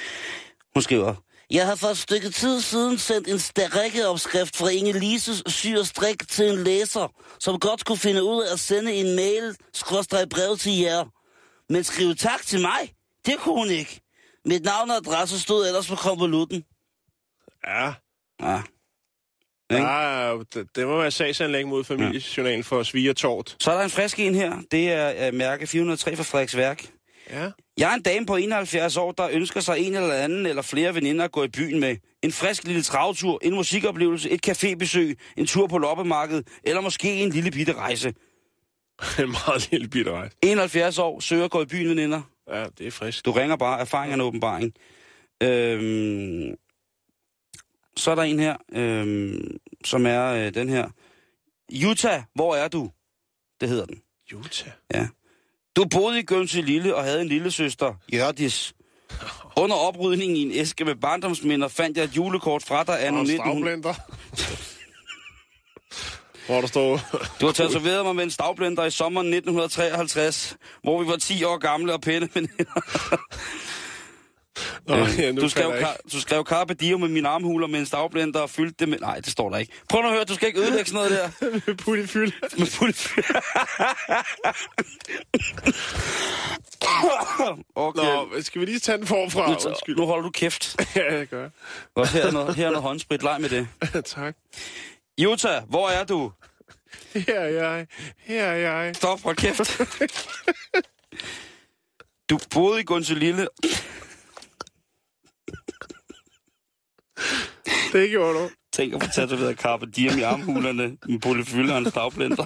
[0.74, 1.16] hun skriver,
[1.52, 6.28] Jeg har for et stykke tid siden sendt en strikkeopskrift fra Inge-Lises syr og strik
[6.28, 10.58] til en læser, som godt kunne finde ud af at sende en mail, skråstrej brev
[10.58, 11.06] til jer.
[11.74, 12.94] Men skrive tak til mig,
[13.26, 14.02] det kunne hun ikke.
[14.46, 16.64] Mit navn og adresse stod ellers på konvolutten.
[17.68, 17.94] Ja,
[18.42, 18.62] ja?
[19.72, 23.56] Ah, det, det må være sagsanlæg mod familiejournalen for svige og tort.
[23.60, 24.62] Så er der en frisk en her.
[24.72, 26.92] Det er uh, mærke 403 fra Frederiksværk.
[27.30, 27.52] Ja.
[27.80, 30.96] Jeg er en dame på 71 år, der ønsker sig en eller anden eller flere
[30.96, 31.98] veninder at gå i byen med.
[32.22, 37.30] En frisk lille travtur, en musikoplevelse, et cafébesøg, en tur på loppemarkedet, eller måske en
[37.30, 38.14] lille bitte rejse.
[39.24, 40.36] en meget lille bitte rejse.
[40.44, 42.22] 71 år, søger at gå i byen, veninder.
[42.48, 43.26] Ja, det er frisk.
[43.26, 44.74] Du ringer bare, erfaring er en åbenbaring.
[45.44, 46.56] Øhm,
[47.98, 50.90] så er der en her, øhm, som er øh, den her.
[51.72, 52.92] Jutta, hvor er du?
[53.62, 54.02] Det hedder den.
[54.34, 54.72] Utah.
[54.94, 55.08] Ja.
[55.76, 58.74] Du boede i Gømse Lille og havde en lille søster, Jørdis.
[59.56, 63.26] Under oprydningen i en æske med barndomsminder fandt jeg et julekort fra dig anno Og
[63.26, 63.82] 1900.
[63.82, 63.94] stavblender.
[66.46, 67.00] Hvor der står...
[67.42, 71.58] Du har tatoveret mig med en stavblender i sommeren 1953, hvor vi var 10 år
[71.58, 72.82] gamle og pæne veninder.
[74.88, 77.86] Nå, ja, nu du, skrev, kar- du skrev Carpe Diem med mine armhuler med en
[77.86, 79.00] stavblender og fyldte det med...
[79.00, 79.74] Nej, det står der ikke.
[79.90, 81.48] Prøv nu at høre, du skal ikke ødelægge sådan noget der.
[81.56, 81.76] ikke.
[81.76, 82.32] Putte i fyld.
[82.58, 82.94] Med fuld
[87.76, 88.02] okay.
[88.04, 89.48] Nå, skal vi lige tage den forfra?
[89.50, 89.96] nu, Undskyld.
[89.96, 90.76] nu holder du kæft.
[90.96, 91.50] Ja, jeg gør.
[91.96, 93.24] Og her er noget, her er noget håndsprit.
[93.24, 93.68] Leg med det.
[94.16, 94.36] tak.
[95.18, 96.32] Jutta, hvor er du?
[97.14, 97.88] Her er jeg.
[98.18, 98.96] Her er jeg.
[98.96, 99.82] Stop, hold kæft.
[102.30, 103.48] Du boede i Gunselille.
[107.94, 108.50] Det gjorde du.
[108.74, 112.46] Tænk at få tatoveret Carpe Diem i armhulerne med polyfylder og en stavblender.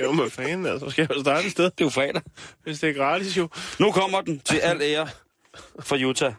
[0.00, 0.86] Jo, men fanden, altså.
[0.86, 2.22] Så skal jeg jo starte et sted, Det er jo fredag.
[2.62, 3.48] hvis det er gratis, jo.
[3.78, 5.08] Nu kommer den til al ære
[5.80, 6.34] for Jutta.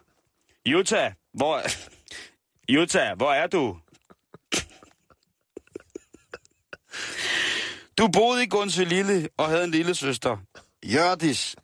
[0.66, 1.62] Jutta, hvor...
[2.70, 3.78] Jutta, hvor er du?
[7.98, 10.38] Du boede i Gunselille og havde en lille søster.
[10.86, 11.56] Jørdis.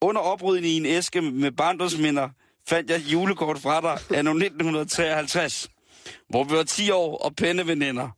[0.00, 2.28] Under oprydningen i en æske med barndomsminder
[2.68, 5.70] fandt jeg julekort fra dig anno 1953,
[6.28, 8.08] hvor vi var 10 år og pæne veninder.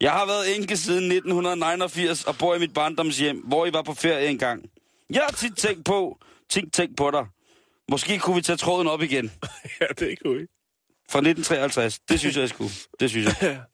[0.00, 3.94] Jeg har været enke siden 1989 og bor i mit barndomshjem, hvor I var på
[3.94, 4.64] ferie engang.
[5.10, 6.18] Jeg har tit tænkt på,
[6.50, 7.26] tænkt, tænkt på dig.
[7.90, 9.32] Måske kunne vi tage tråden op igen.
[9.80, 10.46] Ja, det kunne vi.
[11.10, 11.98] Fra 1953.
[12.08, 12.70] Det synes jeg, jeg skulle.
[13.00, 13.60] Det synes jeg.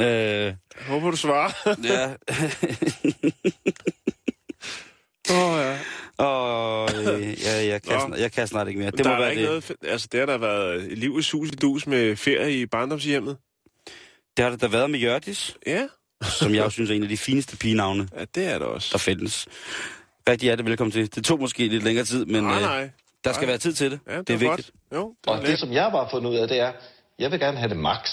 [0.00, 1.52] Øh, Jeg håber, du svarer.
[1.84, 2.14] ja.
[5.30, 5.78] Åh, oh, ja.
[6.18, 8.00] Og øh, ja, jeg, kan Nå.
[8.06, 8.90] snart, jeg kan snart ikke mere.
[8.90, 9.48] Det der må er være ikke det.
[9.48, 9.72] noget...
[9.92, 13.36] Altså, det har der været liv i sus i dus med ferie i barndomshjemmet.
[14.36, 15.86] Det har det da været med Jørdis, Ja,
[16.22, 18.66] som jeg jo synes er en af de fineste pigenavne, ja det er det der
[18.66, 18.98] også.
[18.98, 19.46] findes.
[20.28, 21.14] Rigtig hjertelig velkommen til.
[21.14, 22.90] Det tog måske lidt længere tid, men nej, øh, nej.
[23.24, 23.50] der skal Nej.
[23.50, 24.00] være tid til det.
[24.08, 24.70] Ja, det, det er vigtigt.
[24.90, 25.00] Godt.
[25.02, 26.72] Jo, det Og er det, som jeg bare har fundet ud af, det er,
[27.18, 28.10] jeg vil gerne have det max.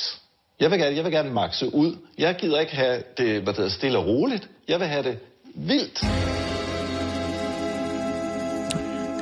[0.59, 1.97] Jeg vil gerne, jeg vil gerne maxe ud.
[2.17, 4.49] Jeg gider ikke have det hvad det hedder, stille og roligt.
[4.67, 5.19] Jeg vil have det
[5.55, 5.99] vildt.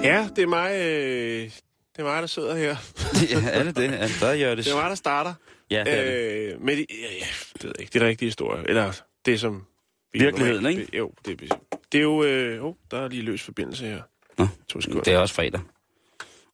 [0.04, 1.52] Ja, det er mig, øh, det
[2.00, 2.76] er mig, der sidder her.
[3.32, 3.84] ja, er det det?
[3.92, 4.66] Ja, der er Jørdis.
[4.66, 5.34] Det er mig, der starter.
[5.72, 6.54] Ja, det er det.
[6.54, 7.94] Øh, med de, ja, ja, det ved jeg ikke.
[7.94, 8.70] Det er rigtige historie.
[8.70, 8.94] Eller
[9.26, 9.66] det, som...
[10.14, 10.98] vi Virkeligheden, normalt- ikke?
[10.98, 11.56] Jo, det, er-
[11.92, 12.24] det er jo...
[12.24, 14.02] Øh, oh, der er lige løs forbindelse her.
[14.38, 15.04] Nå, To sekunder.
[15.04, 15.62] det er også fredag.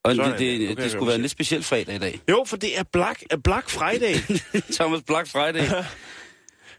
[0.04, 2.20] Og Sådan, det, det, kan det, det skulle være en lidt speciel fredag i dag.
[2.30, 4.16] Jo, for det er Black, er Black Friday.
[4.80, 5.68] Thomas Black Friday.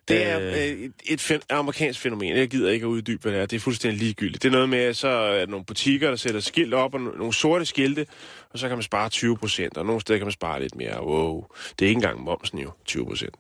[0.09, 2.37] Det er øh, et, et fen- amerikansk fænomen.
[2.37, 3.47] Jeg gider ikke at uddybe, hvad det er.
[3.47, 4.43] Det er fuldstændig ligegyldigt.
[4.43, 7.01] Det er noget med, at så er der nogle butikker, der sætter skilt op, og
[7.01, 8.07] no- nogle sorte skilte,
[8.51, 11.05] og så kan man spare 20 procent, og nogle steder kan man spare lidt mere.
[11.07, 11.45] Wow.
[11.79, 13.35] Det er ikke engang momsen jo, 20 procent.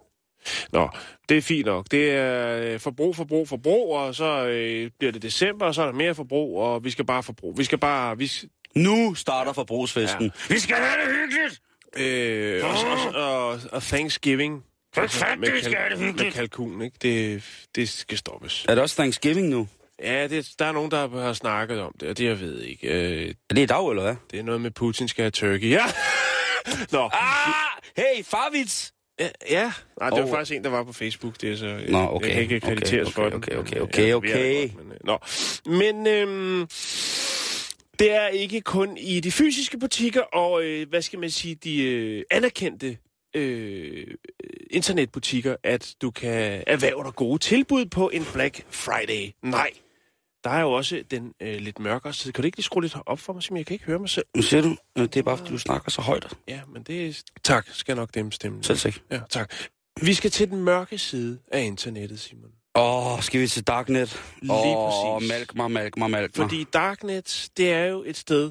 [0.72, 0.88] Nå,
[1.28, 1.86] det er fint nok.
[1.90, 5.86] Det er øh, forbrug, forbrug, forbrug, og så øh, bliver det december, og så er
[5.86, 7.56] der mere forbrug, og vi skal bare forbruge.
[7.56, 8.18] Vi skal bare...
[8.18, 8.30] Vi,
[8.74, 10.22] Nu starter forbrugsfesten.
[10.24, 10.30] Ja.
[10.54, 11.60] Vi skal have det hyggeligt!
[11.96, 12.70] øh, og,
[13.14, 14.64] og, og, og Thanksgiving.
[15.02, 16.96] Altså, fanden, med, det skal det med kalkun, ikke?
[17.02, 17.42] Det,
[17.74, 18.66] det skal stoppes.
[18.68, 19.68] Er det også Thanksgiving nu?
[20.02, 22.88] Ja, det, der er nogen, der har snakket om det, og det jeg ved ikke.
[22.88, 24.16] Øh, Er det i dag, eller hvad?
[24.30, 25.70] det er noget med, Putin skal have turkey.
[25.70, 25.84] Ja!
[26.92, 27.54] Nå, Ah!
[27.96, 28.92] Hey, farvits!
[29.20, 29.72] ja, ja.
[30.00, 31.40] Nej, det var faktisk en, der var på Facebook.
[31.40, 33.58] Det er så, Nå, okay, Jeg kan ikke okay, krediteres okay, for okay, den.
[33.58, 34.68] okay, men, okay, okay, det okay.
[34.70, 35.18] godt, men, øh, Nå,
[35.66, 36.66] men øhm,
[37.98, 41.82] det er ikke kun i de fysiske butikker og, øh, hvad skal man sige, de
[41.82, 42.96] øh, anerkendte
[43.34, 44.06] øh,
[44.70, 49.32] internetbutikker, at du kan erhverve dig gode tilbud på en Black Friday.
[49.42, 49.70] Nej,
[50.44, 52.32] der er jo også den øh, lidt mørkere side.
[52.32, 54.08] Kan du ikke lige skrue lidt op for mig, så jeg kan ikke høre mig
[54.08, 54.26] selv?
[54.36, 56.34] Nu siger du, øh, det er bare, fordi du snakker så højt.
[56.48, 57.22] Ja, men det er...
[57.44, 58.62] Tak, skal nok dæmpe stemmen.
[58.62, 58.94] Selv tak.
[59.10, 59.54] Ja, tak.
[60.02, 62.50] Vi skal til den mørke side af internettet, Simon.
[62.74, 64.22] Åh, oh, skal vi til Darknet?
[64.42, 65.28] Lige Åh, præcis.
[65.28, 66.44] malk mig, malk mig, malk mig.
[66.44, 68.50] Fordi Darknet, det er jo et sted,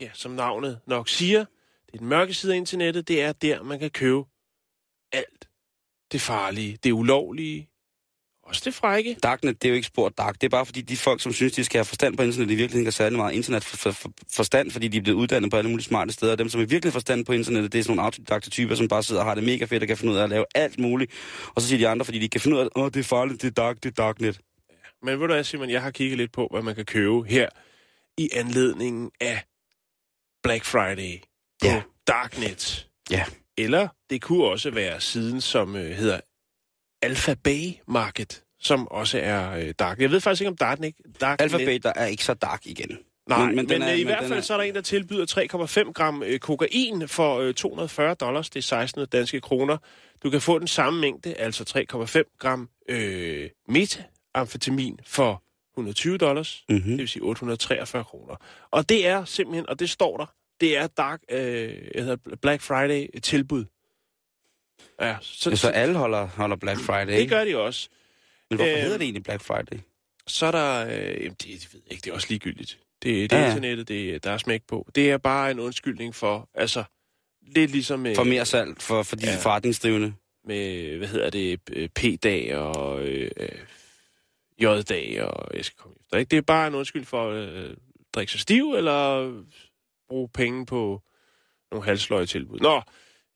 [0.00, 1.44] ja, som navnet nok siger,
[1.86, 4.24] det er den mørke side af internettet, det er der, man kan købe
[5.12, 5.48] alt
[6.14, 7.68] det farlige, det ulovlige,
[8.42, 9.16] Også det frække.
[9.22, 10.34] Darknet, det er jo ikke spor dark.
[10.40, 12.48] Det er bare fordi de folk, som synes, de skal have forstand på internet, i
[12.48, 15.50] virkeligheden ikke har særlig meget internet for, for, for, forstand, fordi de er blevet uddannet
[15.50, 16.36] på alle mulige smarte steder.
[16.36, 19.02] Dem, som er virkelig forstand på internettet, det er sådan nogle autodidakte typer, som bare
[19.02, 21.12] sidder og har det mega fedt og kan finde ud af at lave alt muligt.
[21.54, 23.42] Og så siger de andre, fordi de kan finde ud af, åh, det er farligt,
[23.42, 24.40] det er dark, det er darknet.
[25.02, 27.48] Men ved du hvad, Simon, jeg har kigget lidt på, hvad man kan købe her
[28.18, 29.44] i anledningen af
[30.42, 31.18] Black Friday
[31.62, 31.82] på Ja.
[32.06, 32.88] Darknet.
[33.10, 33.24] Ja.
[33.58, 36.20] Eller det kunne også være siden, som øh, hedder
[37.02, 40.00] Alpha Bay Market, som også er øh, dark.
[40.00, 40.94] Jeg ved faktisk ikke om Darknet...
[41.20, 42.98] Darknet Alphabet, der er ikke så dark igen.
[43.28, 44.74] Nej, men, men, men er- øh, i men hvert fald er- så er der en,
[44.74, 48.50] der tilbyder 3,5 gram øh, kokain for øh, 240 dollars.
[48.50, 49.76] Det er 16 danske kroner.
[50.22, 51.84] Du kan få den samme mængde, altså
[52.28, 55.42] 3,5 gram øh, metamfetamin for
[55.74, 56.64] 120 dollars.
[56.68, 56.80] Mhm.
[56.82, 58.36] Det vil sige 843 kroner.
[58.70, 60.26] Og det er simpelthen, og det står der,
[60.64, 61.38] det er Dark, øh,
[61.94, 63.64] jeg hedder Black Friday tilbud.
[65.00, 67.34] Ja, så, Så, så alle holder, holder Black Friday, det ikke?
[67.34, 67.88] gør de også.
[68.50, 69.78] Men hvorfor Øh, hedder det egentlig Black Friday?
[70.26, 70.92] Så er der, øh,
[71.24, 72.78] jamen det, det ved jeg ikke, det er også ligegyldigt.
[73.02, 73.48] Det, det er Ja, ja.
[73.48, 73.56] ja.
[73.56, 74.88] internettet, det, der er smæk på.
[74.94, 76.84] Det er bare en undskyldning for, altså,
[77.42, 79.32] lidt ligesom med, For mere salg for, for de ja.
[79.32, 79.38] ja.
[79.38, 80.14] forretningsdrivende.
[80.46, 83.48] med hvad hedder det, øh, P-dag og øh, øh,
[84.62, 86.16] J-dag, og jeg skal komme efter.
[86.18, 86.30] Ikke?
[86.30, 87.76] Det er bare en undskyldning for at øh,
[88.14, 89.30] drikke sig stiv, eller
[90.14, 91.00] bruge penge på
[91.72, 92.58] nogle halsløje tilbud.
[92.60, 92.82] Nå,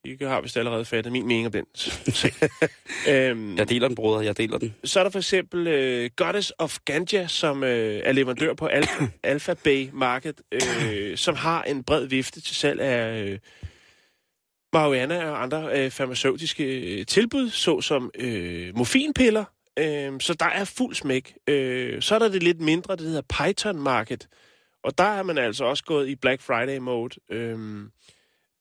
[0.05, 2.33] I har vist allerede fattet min mening om den sag.
[3.09, 4.21] øhm, Jeg deler den, bruder.
[4.21, 4.75] Jeg deler den.
[4.85, 9.07] så er der for eksempel øh, Goddess of Ganja, som øh, er leverandør på Alpha,
[9.33, 13.39] Alpha Bay Market, øh, som har en bred vifte til salg af øh,
[14.73, 16.65] marihuana og andre øh, farmaceutiske
[16.99, 19.45] øh, tilbud, såsom øh, morfinpiller.
[19.79, 21.35] Øh, så der er fuld smæk.
[21.49, 24.29] Øh, så er der det lidt mindre, det hedder Python Market.
[24.89, 27.15] Og der er man altså også gået i Black Friday-mode.
[27.31, 27.59] Øh,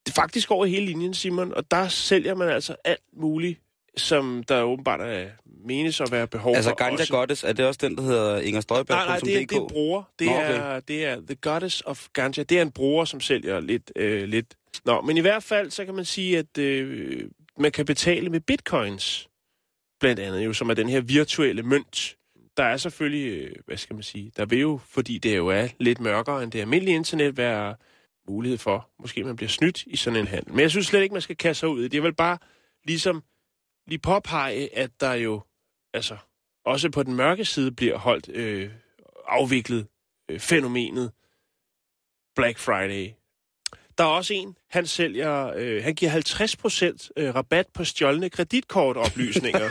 [0.06, 3.60] det er faktisk over hele linjen, Simon, og der sælger man altså alt muligt,
[3.96, 5.28] som der åbenbart er
[5.64, 6.76] menes at være behov Altså, for.
[6.76, 7.12] Ganja også.
[7.12, 8.96] Goddess, er det også den, der hedder Inger Støjberg?
[8.96, 10.02] Nej, nej, det er, det er en bruger.
[10.18, 10.58] Det, Nå, okay.
[10.58, 12.42] er, det er The Goddess of Ganja.
[12.42, 13.92] Det er en bruger, som sælger lidt...
[13.96, 14.54] Øh, lidt.
[14.84, 18.40] Nå, men i hvert fald, så kan man sige, at øh, man kan betale med
[18.40, 19.28] bitcoins.
[20.00, 22.17] Blandt andet jo, som er den her virtuelle mønt.
[22.58, 25.68] Der er selvfølgelig, øh, hvad skal man sige, der vil jo, fordi det jo er
[25.78, 27.76] lidt mørkere end det almindelige internet, være
[28.28, 30.52] mulighed for, måske man bliver snydt i sådan en handel.
[30.52, 31.94] Men jeg synes slet ikke, man skal kaste sig ud i det.
[31.94, 32.38] Jeg vil bare
[32.84, 33.22] ligesom
[33.86, 35.42] lige påpege, at der jo,
[35.94, 36.16] altså,
[36.64, 38.70] også på den mørke side bliver holdt øh,
[39.26, 39.86] afviklet
[40.28, 41.12] øh, fænomenet
[42.36, 43.10] Black Friday.
[43.98, 49.64] Der er også en, han sælger, øh, han giver 50% øh, rabat på stjålne kreditkortoplysninger.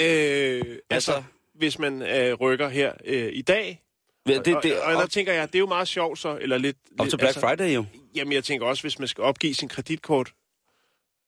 [0.00, 1.22] øh, altså, Altså-
[1.54, 3.82] hvis man øh, rykker her øh, i dag.
[4.26, 6.38] Det, det, det, og, og der op, tænker jeg, det er jo meget sjovt så,
[6.40, 6.76] eller lidt...
[6.98, 7.84] op til Black Friday jo.
[8.14, 10.32] Jamen, jeg tænker også, hvis man skal opgive sin kreditkort,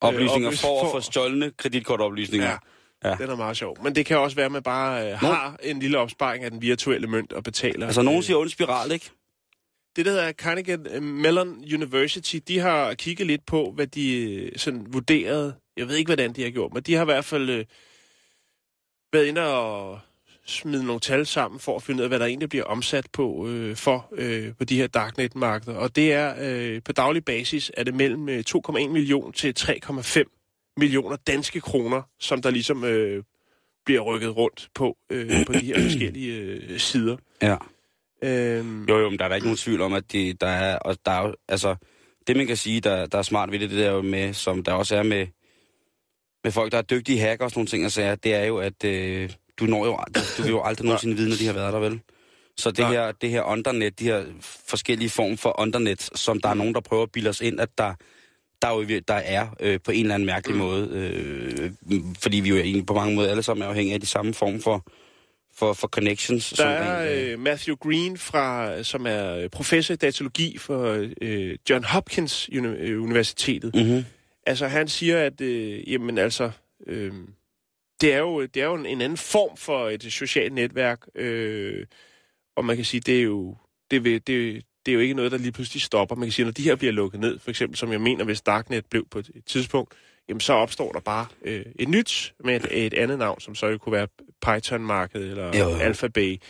[0.01, 2.47] Oplysninger oplys- for at få stjålne kreditkortoplysninger.
[3.05, 3.09] Ja.
[3.09, 3.15] Ja.
[3.15, 3.83] den er meget sjov.
[3.83, 6.63] Men det kan også være, at man bare øh, har en lille opsparing af den
[6.63, 7.87] virtuelle mønt og betaler.
[7.87, 9.11] Altså, nogen øh, siger ond spiral, ikke?
[9.96, 14.52] Det, der hedder Carnegie øh, Mellon University, de har kigget lidt på, hvad de øh,
[14.57, 15.55] sådan vurderede.
[15.76, 17.64] Jeg ved ikke, hvordan de har gjort, men de har i hvert fald øh,
[19.12, 20.00] været inde og
[20.46, 23.48] smide nogle tal sammen for at finde ud af, hvad der egentlig bliver omsat på
[23.48, 25.76] øh, for øh, på de her darknet-markeder.
[25.76, 30.74] Og det er øh, på daglig basis, er det mellem øh, 2,1 million til 3,5
[30.76, 33.24] millioner danske kroner, som der ligesom øh,
[33.85, 37.16] bliver rykket rundt på øh, på de her forskellige øh, sider.
[37.42, 37.57] Ja.
[38.25, 40.79] Øhm, Jo, jo, men der er da ikke nogen tvivl om, at de, der er,
[40.79, 41.77] og der er altså,
[42.27, 44.63] det man kan sige, der, der er smart ved det, det der jo med, som
[44.63, 45.27] der også er med,
[46.45, 48.59] med folk, der er dygtige hacker og sådan nogle ting, og sager, det er jo,
[48.59, 51.53] at øh, du når jo, aldrig- du vil jo aldrig nogensinde vide, når de har
[51.53, 52.01] været der, vel?
[52.57, 52.93] Så det Nej.
[52.93, 54.25] her, det her undernet, de her
[54.69, 57.79] forskellige former for undernet, som der er nogen, der prøver at bilde os ind, at
[57.79, 57.95] der,
[58.63, 60.63] der, er, jo, der er øh, på en eller anden mærkelig mm.
[60.63, 61.71] måde, øh,
[62.23, 64.61] fordi vi jo egentlig på mange måder alle sammen er afhængige af de samme form
[64.61, 64.85] for,
[65.55, 66.49] for, for connections.
[66.49, 71.09] Der som er rent, øh, Matthew Green, fra, som er øh, professor i datalogi for
[71.23, 73.75] øh, John Hopkins Uni- øh, Universitetet.
[73.75, 74.05] mm-hmm.
[74.47, 76.51] Altså, han siger, at øh, jamen, altså,
[76.87, 77.12] øh,
[78.01, 81.87] det er jo, det er jo en, en anden form for et socialt netværk, øh,
[82.57, 83.57] og man kan sige, det er jo,
[83.91, 86.17] det, vil, det, det er jo ikke noget, der lige pludselig stopper.
[86.17, 88.41] Man kan sige, når de her bliver lukket ned, for eksempel, som jeg mener, hvis
[88.41, 89.95] Darknet blev på et, et tidspunkt,
[90.29, 93.67] jamen så opstår der bare øh, et nyt med et, et andet navn, som så
[93.67, 94.09] jo kunne være
[94.47, 95.77] Python-markedet eller Jo, jo.
[95.77, 96.43] Alphabet.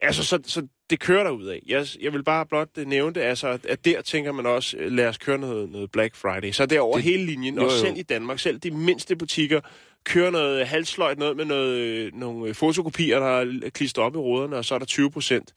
[0.00, 1.60] Altså, så, så det kører der ud af.
[1.66, 4.92] Jeg, jeg vil bare blot øh, nævne det, altså, at, der tænker man også, øh,
[4.92, 6.50] lad os køre noget, noget Black Friday.
[6.52, 7.78] Så det er over Det- hele linjen, jo, og jo.
[7.78, 9.60] selv i Danmark, selv de mindste butikker,
[10.04, 13.26] kører noget halsløjt, noget med noget, øh, nogle fotokopier, der
[13.66, 15.52] er klistret op i ruderne, og så er der 20 procent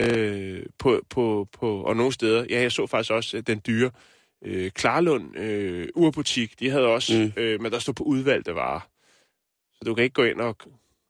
[0.00, 2.44] øh, på, på, på, og nogle steder.
[2.50, 3.90] Ja, jeg så faktisk også den dyre
[4.44, 6.60] øh, Klarlund øh, urbutik.
[6.60, 7.42] De havde også, Mm.
[7.42, 8.80] øh, men der stod på udvalgte varer.
[9.72, 10.56] Så du kan ikke gå ind og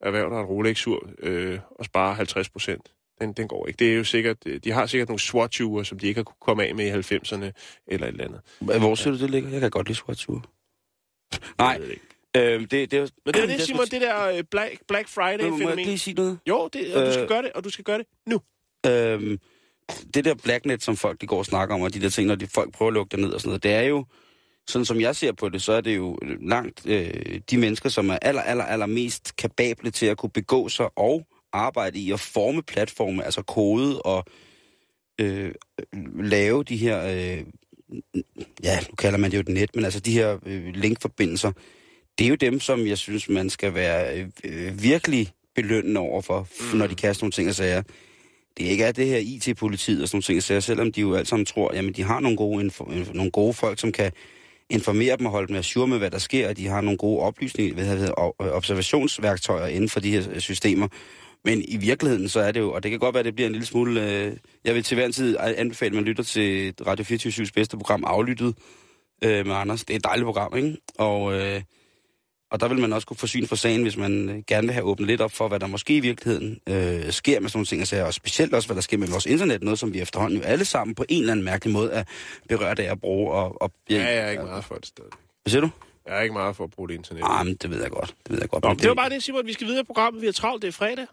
[0.01, 2.93] erhverve dig et Rolex-ur øh, og spare 50 procent.
[3.21, 3.79] Den, den går ikke.
[3.79, 6.37] Det er jo sikkert, øh, de har sikkert nogle swatch som de ikke har kunne
[6.41, 7.37] komme af med i 90'erne
[7.87, 8.41] eller et eller andet.
[8.81, 9.51] Hvor siger du, det ligger?
[9.51, 10.41] Jeg kan godt lide Swatch-ure.
[11.59, 11.99] Nej, ved det
[12.71, 15.23] det, det, er Men det er det, jeg Simon, det der øh, Black, Black Må
[15.23, 15.79] jeg Friday-fænomen.
[15.79, 16.39] ikke lige sige noget?
[16.49, 17.29] Jo, det, og du skal Øh.
[17.29, 18.41] gøre det, og du skal gøre det nu.
[18.87, 19.39] Øhm,
[20.15, 22.35] det der blacknet, som folk de går og snakker om, og de der ting, når
[22.35, 24.05] de folk prøver at lukke det ned og sådan noget, det er jo,
[24.67, 28.11] sådan som jeg ser på det, så er det jo langt øh, de mennesker, som
[28.11, 32.21] er aller, aller, aller mest kapable til at kunne begå sig og arbejde i at
[32.21, 34.25] forme platforme, altså kode og
[35.21, 35.53] øh,
[36.23, 37.45] lave de her, øh,
[38.63, 41.53] ja, nu kalder man det jo et net, men altså de her øh, linkforbindelser,
[42.19, 46.23] det er jo dem, som jeg synes, man skal være øh, øh, virkelig belønnende over
[46.23, 46.79] for, mm.
[46.79, 47.83] når de kaster nogle ting og sager.
[48.59, 51.27] Det ikke er det her IT-politiet og sådan nogle ting så selvom de jo alle
[51.27, 52.85] sammen tror, jamen de har nogle gode, info,
[53.15, 54.13] nogle gode folk, som kan
[54.71, 57.21] informere dem og holde dem assure med, hvad der sker, og de har nogle gode
[57.21, 60.89] oplysninger, hvad hedder, det, øh, observationsværktøjer inden for de her øh, systemer.
[61.45, 63.47] Men i virkeligheden, så er det jo, og det kan godt være, at det bliver
[63.47, 64.11] en lille smule...
[64.11, 67.77] Øh, jeg vil til hver en tid anbefale, at man lytter til Radio 24 bedste
[67.77, 68.55] program, Aflyttet
[69.25, 69.85] øh, med Anders.
[69.85, 70.77] Det er et dejligt program, ikke?
[70.99, 71.63] Og, øh,
[72.53, 74.75] og der vil man også kunne få syn for sagen, hvis man øh, gerne vil
[74.75, 77.67] have åbnet lidt op for, hvad der måske i virkeligheden øh, sker med sådan nogle
[77.67, 80.01] ting, og, sager, og specielt også, hvad der sker med vores internet, noget som vi
[80.01, 82.05] efterhånden jo alle sammen på en eller anden mærkelig måde er
[82.49, 83.33] berørt af at bruge.
[83.33, 85.11] Og, og, Ja, jeg er ikke meget for det stadig.
[85.43, 85.71] Hvad siger du?
[86.07, 87.23] Jeg er ikke meget for at bruge det internet.
[87.25, 88.15] Ah, men det ved jeg godt.
[88.25, 88.65] Det ved jeg godt.
[88.65, 89.47] Nå, men det var bare det, Simon.
[89.47, 90.21] Vi skal videre i programmet.
[90.21, 90.63] Vi har travlt.
[90.63, 91.07] Det er fredag.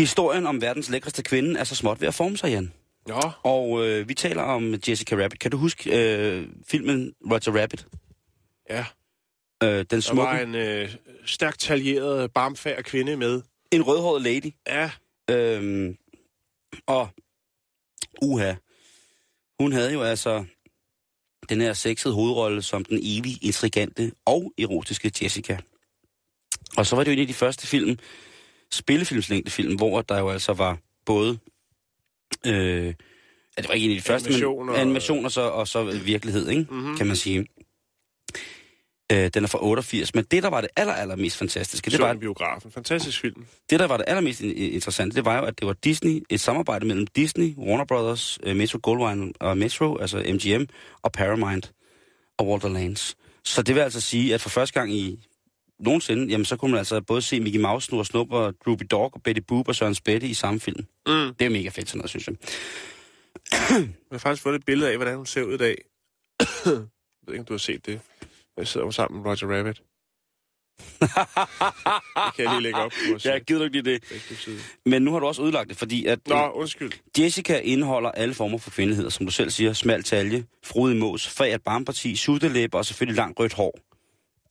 [0.00, 2.72] Historien om verdens lækreste kvinde er så småt ved at forme sig, Jan.
[3.06, 5.40] Nå, Og øh, vi taler om Jessica Rabbit.
[5.40, 7.86] Kan du huske øh, filmen Roger Rabbit?
[8.70, 8.84] ja.
[9.62, 10.94] Øh, den Der smukke, var en øh,
[11.26, 13.42] stærkt taljeret, barmfærd kvinde med.
[13.70, 14.52] en rødhåret lady.
[14.66, 14.90] Ja,
[15.30, 15.96] Øhm,
[16.86, 17.08] og
[18.22, 18.54] uha,
[19.60, 20.44] hun havde jo altså
[21.48, 25.58] den her sexede hovedrolle som den evige, intrigante og erotiske Jessica.
[26.76, 27.98] Og så var det jo en af de første film,
[28.72, 31.38] spillefilmslængdefilm, hvor der jo altså var både...
[32.46, 32.94] Øh,
[33.56, 34.72] det var ikke en af de første, Animationer.
[34.72, 36.66] men animationer så, og så virkelighed, ikke?
[36.70, 36.96] Mm-hmm.
[36.96, 37.46] kan man sige.
[39.12, 41.98] Øh, den er fra 88, men det, der var det aller, aller mest fantastiske, det
[41.98, 42.70] det var, biografen.
[42.72, 43.44] Fantastisk film.
[43.70, 46.40] det, der var det allermest in- interessante, det var jo, at det var Disney, et
[46.40, 50.64] samarbejde mellem Disney, Warner Brothers, uh, Metro Goldwyn og Metro, altså MGM,
[51.02, 51.72] og Paramount
[52.38, 53.16] og Walter Lance.
[53.44, 55.28] Så det vil altså sige, at for første gang i
[55.80, 59.10] nogensinde, jamen så kunne man altså både se Mickey Mouse, Snor Snup og Droopy Dog
[59.14, 60.84] og Betty Boop og Søren Spætte i samme film.
[61.06, 61.34] Mm.
[61.38, 62.36] Det er mega fedt sådan noget, synes jeg.
[64.10, 65.76] Jeg har faktisk fået et billede af, hvordan hun ser ud i dag.
[66.66, 66.72] jeg
[67.26, 68.00] ved ikke, om du har set det.
[68.56, 69.82] Jeg sidder jo sammen med Roger Rabbit.
[72.26, 74.02] det kan jeg lige lægge op vores Jeg gider ikke det.
[74.86, 76.92] Men nu har du også udlagt det, fordi at Nå, undskyld.
[77.18, 79.72] Jessica indeholder alle former for kvindelighed, som du selv siger.
[79.72, 83.78] Smal talje, frodig mås, fræt barmparti, suttelæber og selvfølgelig langt rødt hår.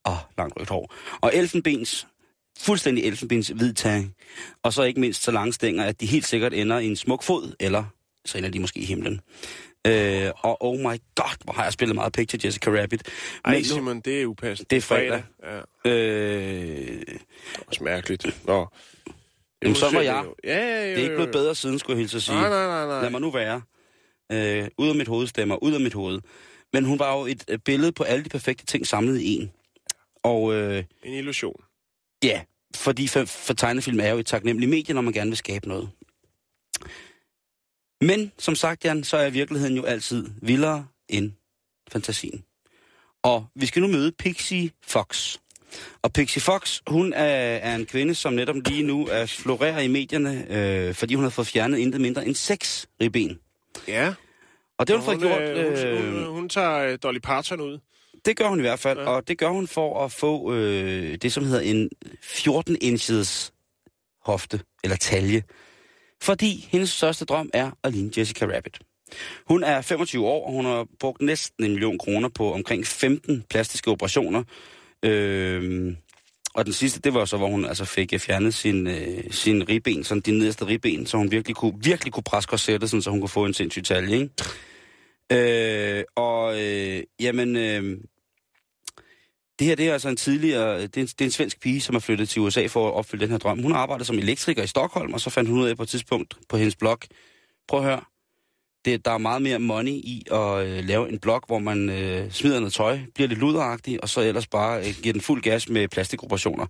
[0.05, 0.93] Oh, langt rødt hår.
[1.21, 2.07] Og elfenbens,
[2.59, 4.09] fuldstændig elfenbens hvid tag.
[4.63, 7.23] Og så ikke mindst så lange stænger, at de helt sikkert ender i en smuk
[7.23, 7.83] fod, eller
[8.25, 9.21] så ender de måske i himlen.
[9.87, 10.83] Øh, og oh my
[11.15, 13.03] god, hvor har jeg spillet meget picture Jessica Rabbit.
[13.45, 14.67] Ej, Men nu- Simon, det er upassende.
[14.69, 15.23] Det er fredag.
[15.43, 15.95] Ja, Øh,
[16.87, 17.09] det
[17.55, 18.45] er også mærkeligt.
[18.47, 18.67] Nå.
[19.63, 20.25] Jamen, sådan var jeg.
[20.43, 22.35] Ja, ja, det er ikke blevet bedre siden, skulle jeg hilse at sige.
[22.35, 23.01] Nej, nej, nej, nej.
[23.01, 23.61] Lad mig nu være.
[24.31, 26.19] Øh, ud af mit hoved stemmer, ud af mit hoved.
[26.73, 29.51] Men hun var jo et øh, billede på alle de perfekte ting samlet i en.
[30.23, 31.63] Og øh, En illusion.
[32.23, 32.41] ja,
[32.75, 35.89] fordi for, for tegnefilm er jo et taknemmeligt medie, når man gerne vil skabe noget.
[38.01, 41.31] Men som sagt, Jan, så er virkeligheden jo altid vildere end
[41.91, 42.43] fantasien.
[43.23, 45.37] Og vi skal nu møde Pixie Fox.
[46.01, 47.23] Og Pixie Fox, hun er,
[47.57, 51.29] er en kvinde, som netop lige nu er florerer i medierne, øh, fordi hun har
[51.29, 53.39] fået fjernet intet mindre end seks ribben.
[53.87, 54.13] Ja.
[54.77, 55.57] Og det har hun, hun, fået gjort.
[55.57, 57.79] øh, hun, Øh, hun, hun tager øh, Dolly Parton ud.
[58.25, 59.05] det gør hun i hvert fald, Ja.
[59.05, 61.89] og det gør hun for at få øh, det, som hedder en
[62.23, 63.51] 14-inches
[64.25, 65.43] hofte, eller talje.
[66.21, 68.79] Fordi hendes største drøm er at ligne Jessica Rabbit.
[69.47, 73.43] Hun er 25 år, og hun har brugt næsten en million kroner på omkring 15
[73.49, 74.43] plastiske operationer.
[75.05, 75.95] Øh,
[76.53, 80.03] og den sidste, det var så, hvor hun altså fik fjernet sin, øh, sin ribben,
[80.03, 83.19] sådan de nederste ribben, så hun virkelig kunne, virkelig kunne presse korsettet, sådan, så hun
[83.19, 84.29] kunne få en sindssyg talje, ikke?
[85.31, 87.97] Øh, og øh, jamen, øh,
[89.59, 91.81] det her det er altså en tidligere, det er en, det er en svensk pige,
[91.81, 93.61] som er flyttet til USA for at opfylde den her drøm.
[93.61, 96.37] Hun arbejder som elektriker i Stockholm, og så fandt hun ud af på et tidspunkt
[96.49, 96.99] på hendes blog,
[97.67, 98.01] prøv at høre,
[98.85, 102.31] det, der er meget mere money i at øh, lave en blog, hvor man øh,
[102.31, 105.69] smider noget tøj, bliver lidt luderagtig, og så ellers bare øh, giver den fuld gas
[105.69, 106.65] med plastikoperationer.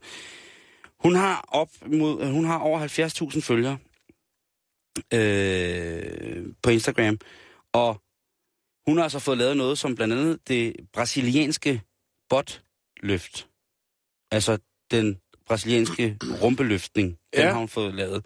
[0.99, 2.87] Hun har, op mod, øh, hun har over
[3.33, 3.77] 70.000 følgere,
[5.13, 7.19] øh, på Instagram.
[7.73, 8.01] Og
[8.87, 11.81] hun har altså fået lavet noget som blandt andet det brasilianske
[12.29, 12.61] bot
[13.01, 13.47] botløft.
[14.31, 14.57] Altså
[14.91, 17.17] den brasilianske rumpeløftning.
[17.35, 17.49] Den Ja.
[17.51, 18.25] har hun fået lavet.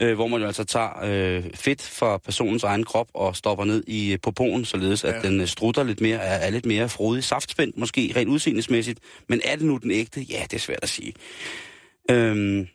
[0.00, 3.84] Øh, hvor man jo altså tager øh, fedt fra personens egen krop og stopper ned
[3.86, 5.28] i øh, popoen, således at Ja.
[5.28, 9.00] den øh, strutter lidt mere, er, er lidt mere frodig, saftspændt måske, rent udseendesmæssigt.
[9.28, 10.20] Men er det nu den ægte?
[10.20, 11.14] Ja, det er svært at sige.
[12.10, 12.66] Øhm,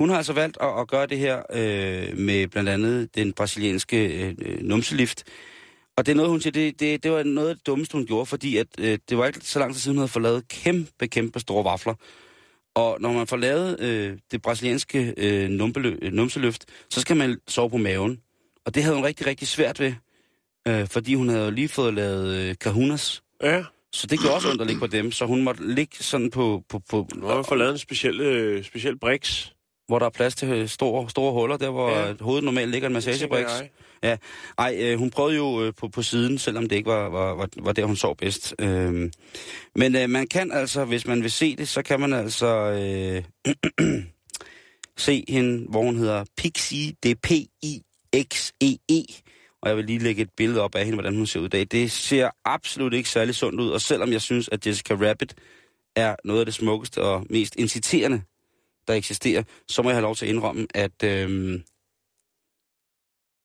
[0.00, 4.24] hun har altså valgt at, at gøre det her øh, med blandt andet den brasilianske
[4.26, 5.24] øh, øh, numselift.
[6.00, 8.06] Og det er noget, hun siger, det, det, det var noget af det dummeste, hun
[8.06, 10.48] gjorde, fordi at, øh, det var ikke så lang tid siden, hun havde fået lavet
[10.48, 11.94] kæmpe, kæmpe store vafler.
[12.74, 17.38] Og når man får lavet øh, det brasilianske øh, numpelø, øh, numseløft, så skal man
[17.48, 18.20] sove på maven.
[18.64, 19.92] Og det havde hun rigtig, rigtig svært ved,
[20.68, 23.22] øh, fordi hun havde lige fået lavet øh, kahunas.
[23.42, 26.30] Ja, Så det gjorde også ondt at ligge på dem, så hun måtte ligge sådan
[26.30, 29.52] på, på, på har vi fået lavet en speciel, øh, speciel briks.
[29.90, 32.06] Hvor der er plads til øh, store, store huller, der hvor Ja.
[32.06, 32.14] ja.
[32.20, 33.50] hovedet normalt ligger en massagebriks.
[34.02, 34.18] jeg.
[34.58, 37.48] Ej, øh, hun prøvede jo øh, på, på siden, selvom det ikke var, var, var,
[37.56, 38.54] var der, hun sov bedst.
[38.58, 39.10] Øh,
[39.76, 43.22] men øh, man kan altså, hvis man vil se det, så kan man altså øh,
[45.06, 49.02] se hende, hvor hun hedder Pixie, det er P-I-X-E-E.
[49.62, 51.48] Og jeg vil lige lægge et billede op af hende, hvordan hun ser ud i
[51.48, 51.66] dag.
[51.70, 55.34] Det ser absolut ikke særlig sundt ud, og selvom jeg synes, at Jessica Rabbit
[55.96, 58.22] er noget af det smukkeste og mest inciterende,
[58.90, 61.60] der eksisterer, så må jeg have lov til at indrømme, at øh,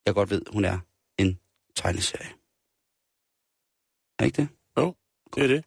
[0.05, 0.79] jeg godt ved, hun er
[1.17, 1.39] en
[1.75, 2.29] tegneserie.
[4.19, 4.49] Er ikke det?
[5.35, 5.63] Det er det.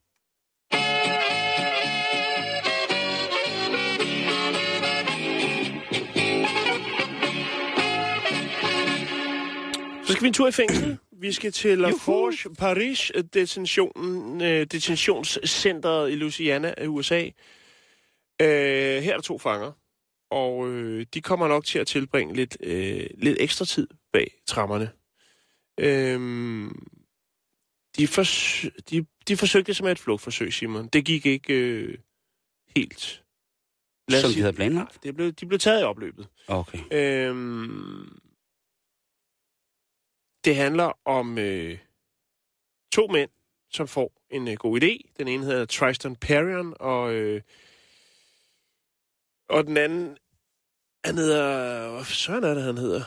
[10.07, 10.99] Så skal vi en tur i fængsel.
[11.21, 17.31] Vi skal til La Forge Paris detentionen, øh, detentionscenteret i Louisiana i USA.
[18.43, 19.73] Øh, her er der to fanger,
[20.31, 24.91] og øh, de kommer nok til at tilbringe lidt, øh, lidt ekstra tid bag trammerne.
[25.81, 26.71] Øh,
[27.97, 30.89] de, fors- de, de forsøgte som et flugtforsøg, Simon.
[30.89, 31.99] Det gik ikke øh,
[32.77, 33.25] helt.
[34.09, 35.03] Lad Som de havde planlagt?
[35.03, 36.29] Det blev, de blev taget i opløbet.
[36.49, 36.79] Okay.
[36.93, 38.19] Øhm,
[40.45, 41.79] det handler om øh,
[42.93, 43.31] to mænd,
[43.71, 45.13] som får en øh, god idé.
[45.19, 47.43] Den ene hedder Tristan Perrion, og, øh,
[49.49, 50.17] og den anden,
[51.05, 51.91] han hedder...
[51.91, 53.03] Hvad søren er det, han hedder?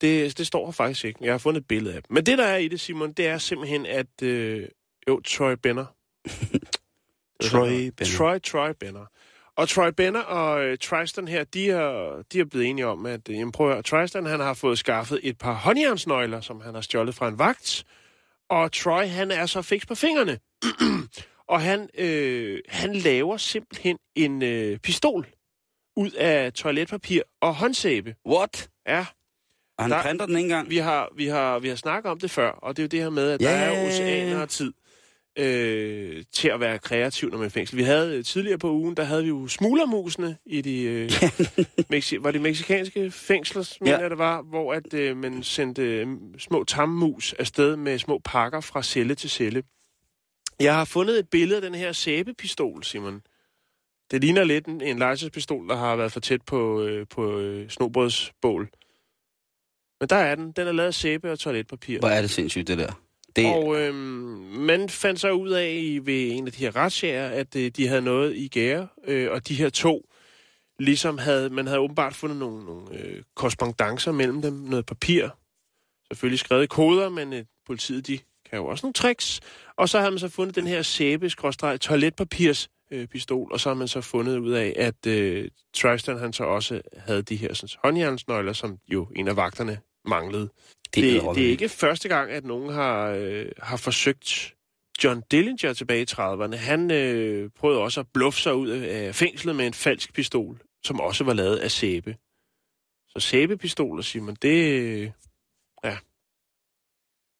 [0.00, 1.18] Det, det står her faktisk ikke.
[1.22, 2.14] Jeg har fundet et billede af dem.
[2.14, 4.22] Men det, der er i det, Simon, det er simpelthen, at...
[4.22, 4.68] Øh,
[5.08, 5.86] jo, Troy Benner.
[7.50, 8.16] Troy Benner.
[8.16, 9.06] Troy, Troy Benner.
[9.56, 13.28] Og Troy Benner og øh, Tristan her, de er, de er blevet enige om, at
[13.28, 16.74] øh, jamen, prøv at høre, Tristan han har fået skaffet et par håndjernsnøgler, som han
[16.74, 17.84] har stjålet fra en vagt.
[18.50, 20.38] Og Troy, han er så fiks på fingrene.
[21.52, 25.26] og han, øh, han laver simpelthen en øh, pistol
[25.96, 28.14] ud af toiletpapir og håndsæbe.
[28.28, 28.68] What?
[28.88, 29.06] Ja,
[29.78, 30.70] Og han Der- printer den ikke engang?
[30.70, 33.00] vi har, vi, har, vi har snakket om det før, og det er jo det
[33.02, 34.72] her med, at Ja, der er oceaner af tid
[35.38, 37.76] øh, til at være kreativ, når man er i fængsel.
[37.78, 41.10] Vi havde øh, tidligere på ugen, der havde vi jo smuglermusene i de, øh,
[41.94, 44.08] Mexi- var det meksikanske fængsler, mener Ja.
[44.08, 46.06] det var, hvor at, øh, man sendte øh,
[46.38, 49.62] små tammus afsted med små pakker fra celle til celle.
[50.60, 53.22] Jeg har fundet et billede af den her sæbepistol, Simon.
[54.10, 57.68] Det ligner lidt en, en legetøjspistol, der har været for tæt på, øh, på øh,
[57.70, 58.70] snobrødsbål.
[60.00, 60.52] Men der er den.
[60.52, 61.98] Den er lavet af sæbe og toiletpapir.
[61.98, 62.92] Hvor er det sindssygt, det der.
[63.36, 63.94] Det, Og øhm,
[64.56, 67.86] man fandt så ud af i- ved en af de her retssager, at øh, de
[67.88, 70.08] havde noget i gære, øh, og de her to,
[70.78, 75.28] ligesom havde, man havde åbenbart fundet nogle, nogle øh, korrespondancer mellem dem, noget papir,
[76.12, 78.18] selvfølgelig skrevet i koder, men øh, politiet, de
[78.52, 79.40] kan jo også nogle tricks.
[79.76, 81.28] Og så havde man så fundet den her sæbe
[81.80, 86.32] toiletpapirs øh, pistol, og så har man så fundet ud af, at øh, Tristan han
[86.32, 90.48] så også havde de her sådan, håndjernsnøgler, som jo en af vagterne manglede.
[90.94, 94.54] Det, det, det er ikke første gang, at nogen har, øh, har forsøgt
[95.04, 96.56] John Dillinger tilbage i 30'erne.
[96.56, 101.00] Han øh, prøvede også at bluffe sig ud af fængslet med en falsk pistol, som
[101.00, 102.16] også var lavet af sæbe.
[103.08, 104.72] Så sæbepistoler, siger man, det...
[104.72, 105.10] øh,
[105.84, 105.96] Ja.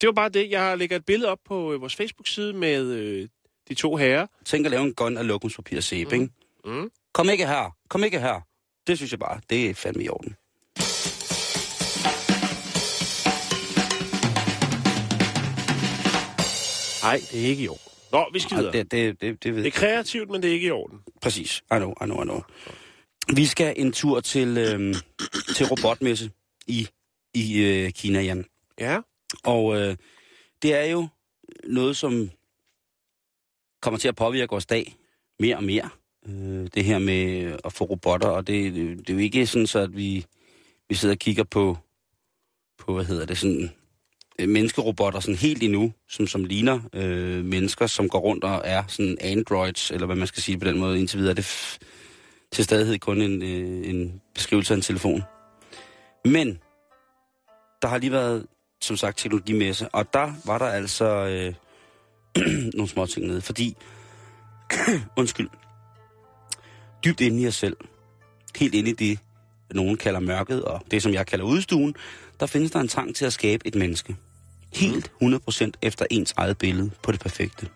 [0.03, 0.51] Det var bare det.
[0.51, 3.29] Jeg lægger et billede op på øh, vores Facebook-side med øh,
[3.69, 4.27] de to herrer.
[4.45, 6.23] Tænk at lave en gun af lokumspapir og sæbe, Mm.
[6.23, 6.35] ikke?
[6.65, 6.91] Mm.
[7.15, 7.77] Kom ikke her.
[7.89, 8.41] Kom ikke her.
[8.87, 10.37] Det synes jeg bare, det er fandme i orden.
[17.03, 17.83] Nej, det er ikke i orden.
[18.13, 18.73] Nå, vi skal videre.
[18.73, 20.99] det, det, det, det ved Det er kreativt, men det er ikke i orden.
[21.23, 21.59] Præcis.
[21.59, 22.41] I know, I know, I know.
[23.37, 24.95] Vi skal en tur til, øhm,
[25.57, 26.31] til robotmesse
[26.67, 26.89] i,
[27.35, 28.45] i øh, Kina, Jan.
[28.81, 28.99] Ja.
[29.45, 29.97] Og øh,
[30.63, 31.09] det er jo
[31.65, 32.31] noget, som
[33.83, 34.97] kommer til at påvirke vores dag
[35.39, 35.89] mere og mere.
[36.27, 39.67] Øh, det her med at få robotter, og det, det, det er jo ikke sådan,
[39.67, 40.27] så at vi,
[40.89, 41.79] vi sidder og kigger på,
[42.79, 43.71] på hvad hedder det, sådan
[44.39, 48.85] øh, menneskerobotter sådan helt endnu, som, som ligner øh, mennesker, som går rundt og er
[48.89, 50.99] sådan androids, eller hvad man skal sige på den måde.
[50.99, 51.79] Indtil videre er det f-
[52.53, 55.23] til stadighed kun en, øh, en beskrivelse af en telefon.
[56.25, 56.59] Men
[57.83, 58.47] der har lige været,
[58.85, 61.55] som sagt, teknologimesse, og der var der altså øh,
[62.75, 63.77] nogle små ting nede, fordi,
[65.17, 65.49] undskyld,
[67.05, 67.77] dybt inde i os selv,
[68.57, 69.19] helt inde i det,
[69.75, 71.95] nogen kalder mørket, og det, som jeg kalder udstuen,
[72.41, 74.17] der findes der en trang til at skabe et menneske.
[74.75, 77.69] Helt 100% efter ens eget billede på det perfekte.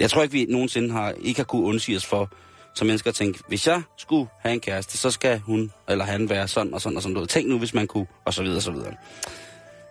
[0.00, 2.32] Jeg tror ikke, vi nogensinde har, ikke har kunne undsige os for,
[2.74, 6.28] som mennesker at tænke, hvis jeg skulle have en kæreste, så skal hun eller han
[6.28, 7.28] være sådan og sådan og sådan noget.
[7.28, 8.94] Tænk nu, hvis man kunne, og så videre og så videre.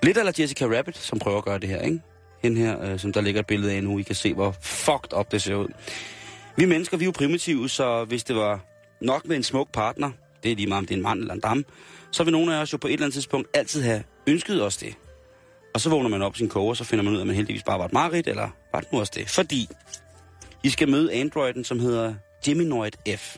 [0.06, 2.02] Lidt eller Jessica Rabbit, som prøver at gøre det her, ikke?
[2.44, 5.14] Hende her, øh, som der ligger et billede af nu, I kan se, hvor fucked
[5.20, 5.68] up det ser ud.
[6.58, 8.66] Vi mennesker, vi er jo primitive, så hvis det var
[9.02, 10.12] nok med en smuk partner,
[10.44, 11.64] det er lige meget om det er en mand eller en dame,
[12.12, 14.78] så vil nogle af os jo på et eller andet tidspunkt altid have ønsket os
[14.78, 14.96] det.
[15.74, 17.36] Og så vågner man op sin koge, og så finder man ud af, at man
[17.36, 19.30] heldigvis bare var et mareridt, eller var det nu også det?
[19.30, 19.70] Fordi
[20.64, 22.14] I skal møde androiden, som hedder
[22.46, 23.38] Geminoid F.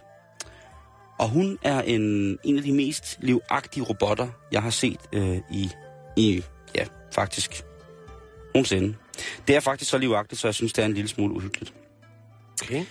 [1.19, 2.01] Og hun er en,
[2.43, 5.71] en af de mest livagtige robotter, jeg har set øh, i,
[6.17, 6.43] i,
[7.17, 7.63] faktisk
[8.53, 8.95] nogensinde.
[9.47, 11.73] Det er faktisk så livagtigt, så jeg synes, det er en lille smule uhyggeligt.
[12.63, 12.85] Okay.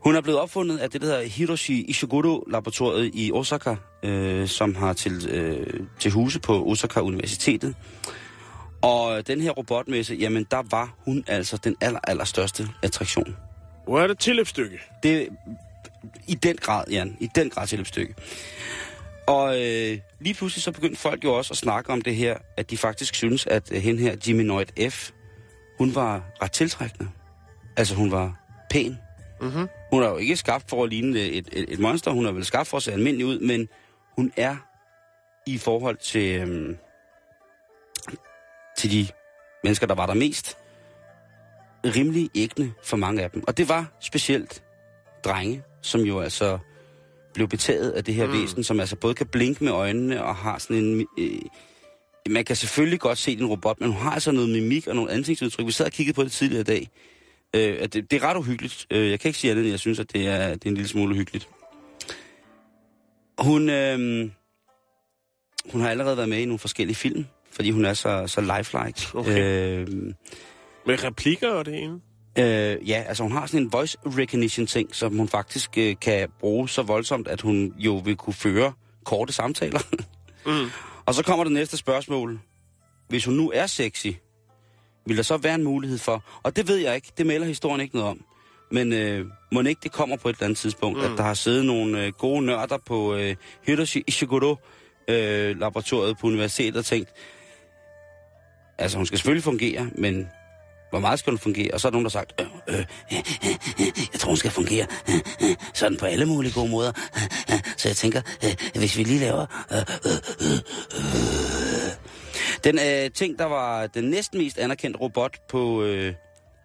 [0.00, 4.92] Hun er blevet opfundet af det, der hedder Hiroshi Ishiguro-laboratoriet i Osaka, øh, som har
[4.92, 7.74] til, øh, til huse på Osaka Universitetet.
[8.82, 13.36] Og den her robotmesse, jamen der var hun altså den aller, aller største attraktion.
[13.84, 14.78] Hvor er det tilløbsstykke?
[15.02, 15.28] Det
[16.28, 18.14] i den grad, Jan, i den grad til et stykke.
[19.26, 22.70] Og øh, lige pludselig så begyndte folk jo også at snakke om det her, at
[22.70, 25.10] de faktisk synes, at øh, hende her, Geminoid F,
[25.78, 27.10] hun var ret tiltrækkende.
[27.76, 28.98] Altså hun var pæn.
[29.40, 29.68] Mhm.
[29.92, 32.44] Hun er jo ikke skabt for at ligne et, et, et monster, hun er vel
[32.44, 33.68] skabt for at se almindelig ud, men
[34.16, 34.56] hun er
[35.46, 36.76] i forhold til, øhm,
[38.78, 39.06] til de
[39.64, 40.56] mennesker, der var der mest,
[41.84, 43.44] rimelig ægne for mange af dem.
[43.46, 44.62] Og det var specielt
[45.24, 46.58] drenge, som jo altså
[47.36, 48.32] blev betaget af det her mm.
[48.32, 51.06] væsen, som altså både kan blinke med øjnene og har sådan en...
[51.18, 51.40] Øh,
[52.30, 55.10] man kan selvfølgelig godt se din robot, men hun har altså noget mimik og nogle
[55.10, 55.66] ansigtsudtryk.
[55.66, 56.88] Vi sad og kiggede på det tidligere i dag.
[57.56, 58.86] Øh, at det, det er ret uhyggeligt.
[58.90, 60.74] Øh, jeg kan ikke sige andet, end jeg synes, at det er, det er en
[60.74, 61.48] lille smule uhyggeligt.
[63.38, 63.98] Hun, øh,
[65.72, 69.08] hun har allerede været med i nogle forskellige film, fordi hun er så, så lifelike.
[69.14, 69.78] Okay.
[69.78, 69.88] Øh,
[70.86, 72.00] Med replikker og det ene?
[72.38, 76.28] Øh, ja, altså hun har sådan en voice recognition ting, som hun faktisk øh, kan
[76.40, 78.72] bruge så voldsomt, at hun jo vil kunne føre
[79.04, 79.80] korte samtaler.
[80.46, 80.70] Mm.
[81.06, 82.40] Og så kommer det næste spørgsmål.
[83.08, 84.06] Hvis hun nu er sexy,
[85.06, 87.80] vil der så være en mulighed for, og det ved jeg ikke, det melder historien
[87.80, 88.24] ikke noget om,
[88.70, 91.04] men øh, må ikke det kommer på et eller andet tidspunkt, mm.
[91.04, 94.56] at der har siddet nogle øh, gode nørder på øh, Hiroshi Ishiguro
[95.08, 97.10] øh, laboratoriet på universitetet og tænkt,
[98.78, 100.28] altså hun skal selvfølgelig fungere, men
[100.90, 101.74] hvor meget skal hun fungere?
[101.74, 103.18] Og så er der nogen, der har sagt, øh, øh, øh,
[103.80, 106.92] øh, jeg tror, hun skal fungere øh, øh, sådan på alle mulige gode måder.
[107.16, 109.46] Øh, øh, så jeg tænker, øh, hvis vi lige laver...
[109.72, 110.58] Øh, øh, øh,
[110.96, 111.92] øh.
[112.64, 116.14] Den øh, ting, der var den næsten mest anerkendte robot på, øh,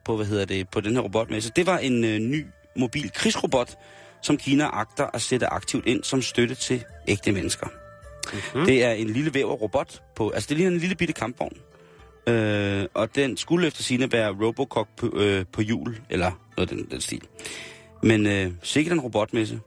[0.06, 2.46] på, hvad hedder det, på den her robotmesse, det var en øh, ny
[2.76, 3.76] mobil krigsrobot,
[4.22, 7.68] som Kina agter at sætte aktivt ind som støtte til ægte mennesker.
[7.68, 8.66] Mm-hmm.
[8.66, 11.58] Det er en lille væver-robot på, altså det ligner en lille bitte kampvogn.
[12.28, 16.78] Øh, og den skulle efter sine være Robocop på, øh, på jul, eller noget af
[16.78, 17.22] den, den stil.
[18.04, 19.60] Men øh, sikkert en robotmesse.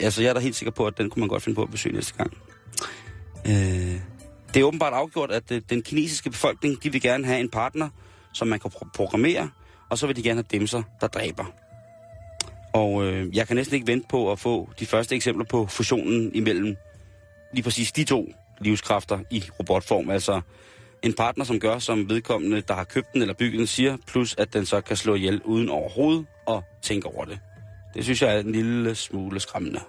[0.00, 1.70] Altså, jeg er da helt sikker på, at den kunne man godt finde på at
[1.70, 2.32] besøge næste gang.
[3.46, 4.00] Øh,
[4.54, 7.88] det er åbenbart afgjort, at øh, den kinesiske befolkning, de vil gerne have en partner,
[8.34, 9.50] som man kan pro- programmere,
[9.90, 11.44] og så vil de gerne have demser, der dræber.
[12.72, 16.34] Og øh, jeg kan næsten ikke vente på at få de første eksempler på fusionen
[16.34, 16.76] imellem
[17.52, 20.10] lige præcis de to livskræfter i robotform.
[20.10, 20.40] Altså
[21.02, 24.34] en partner, som gør, som vedkommende, der har købt den eller bygget den, siger, plus
[24.38, 27.38] at den så kan slå ihjel uden overhovedet at tænke over det.
[27.94, 29.80] Det synes jeg er en lille smule skræmmende.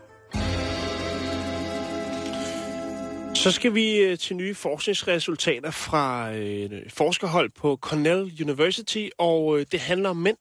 [3.35, 9.65] Så skal vi øh, til nye forskningsresultater fra øh, forskerhold på Cornell University, og øh,
[9.71, 10.37] det handler om mænd.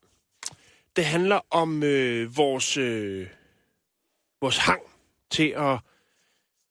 [0.96, 3.26] Det handler om øh, vores, øh,
[4.40, 4.80] vores hang
[5.30, 5.78] til at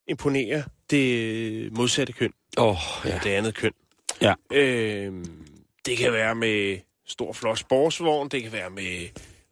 [0.08, 3.20] imponere det modsatte køn, Åh, oh, ja.
[3.24, 3.72] det andet køn.
[4.22, 4.34] Ja.
[4.52, 5.26] Øh,
[5.86, 9.08] det kan være med stor, flot sportsvogn, det kan være med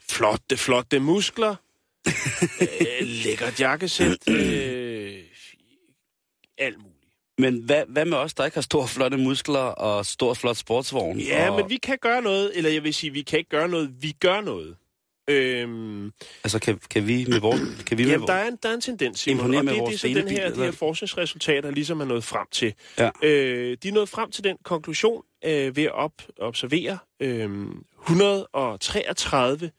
[0.10, 1.56] flotte, flotte muskler,
[2.62, 2.68] øh,
[3.02, 5.24] lækkert jakkesæt, øh,
[6.58, 6.98] alt muligt.
[7.38, 11.20] Men hvad, hvad med os, der ikke har store, flotte muskler og stor, flot sportsvogn?
[11.20, 11.56] Ja, og...
[11.60, 14.12] men vi kan gøre noget, eller jeg vil sige, vi kan ikke gøre noget, vi
[14.12, 14.76] gør noget.
[15.28, 16.12] Øhm,
[16.44, 17.62] Altså, kan, kan vi med vores...
[17.86, 18.46] Kan vi med jamen, der vores...
[18.46, 20.54] er, en, der er en tendens, Simon, og med det, det er så den her,
[20.54, 22.74] de her forskningsresultater ligesom er nået frem til.
[23.00, 23.10] Ja.
[23.24, 27.50] Øh, de er nået frem til den konklusion øh, ved at op, observere øh,
[28.04, 29.72] 133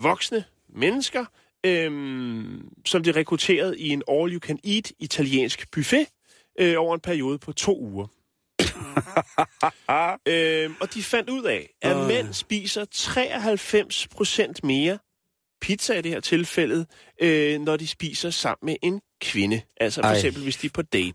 [0.00, 1.24] voksne mennesker,
[1.66, 1.90] øh,
[2.84, 6.06] som de rekrutteret i en all-you-can-eat italiensk buffet
[6.60, 8.06] øh, over en periode på to uger.
[10.26, 12.06] øh, og de fandt ud af, at Åh.
[12.06, 14.98] mænd spiser 93 procent mere
[15.60, 16.86] pizza i det her tilfælde,
[17.20, 19.62] øh, når de spiser sammen med en kvinde.
[19.80, 20.14] Altså for Ej.
[20.14, 21.12] eksempel, hvis de er på date.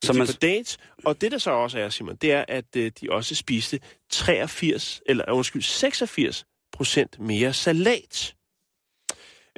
[0.00, 0.78] Hvis Så man- på date.
[1.04, 3.80] Og det, der så også er, Simon, det er, at øh, de også spiste
[4.10, 8.34] 83, eller øh, undskyld, 86 procent mere salat.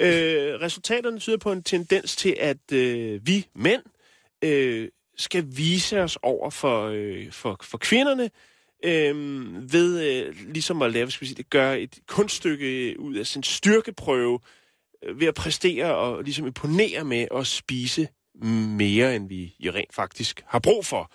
[0.01, 3.83] Øh, resultaterne tyder på en tendens til, at øh, vi mænd
[4.45, 8.31] øh, skal vise os over for, øh, for, for kvinderne,
[8.85, 13.43] øh, ved øh, ligesom at lave, skal sige, det gøre et kunststykke ud af sin
[13.43, 14.39] styrkeprøve,
[15.05, 18.09] øh, ved at præstere og ligesom imponere med at spise
[18.79, 21.13] mere, end vi rent faktisk har brug for.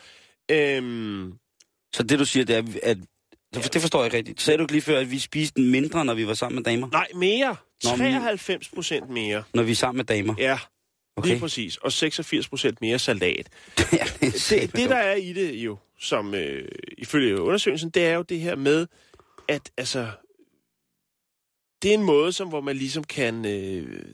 [0.51, 1.33] Øhm,
[1.93, 2.97] Så det, du siger, det er, at...
[3.53, 4.41] Det det forstår jeg rigtigt.
[4.41, 6.87] Sagde du ikke lige før, at vi spiste mindre, når vi var sammen med damer?
[6.91, 7.55] nej, mere.
[7.83, 9.43] Nå, men- 93 procent mere.
[9.53, 10.35] Når vi er sammen med damer?
[10.37, 10.59] Ja,
[11.17, 11.29] okay.
[11.29, 11.77] Lige præcis.
[11.77, 13.49] Og 86 procent mere salat.
[13.93, 18.13] ja, det, det, det, der er i det jo, som øh, ifølge undersøgelsen, det er
[18.13, 18.87] jo det her med,
[19.47, 20.11] at altså,
[21.81, 24.05] det er en måde, som, hvor man ligesom kan øh,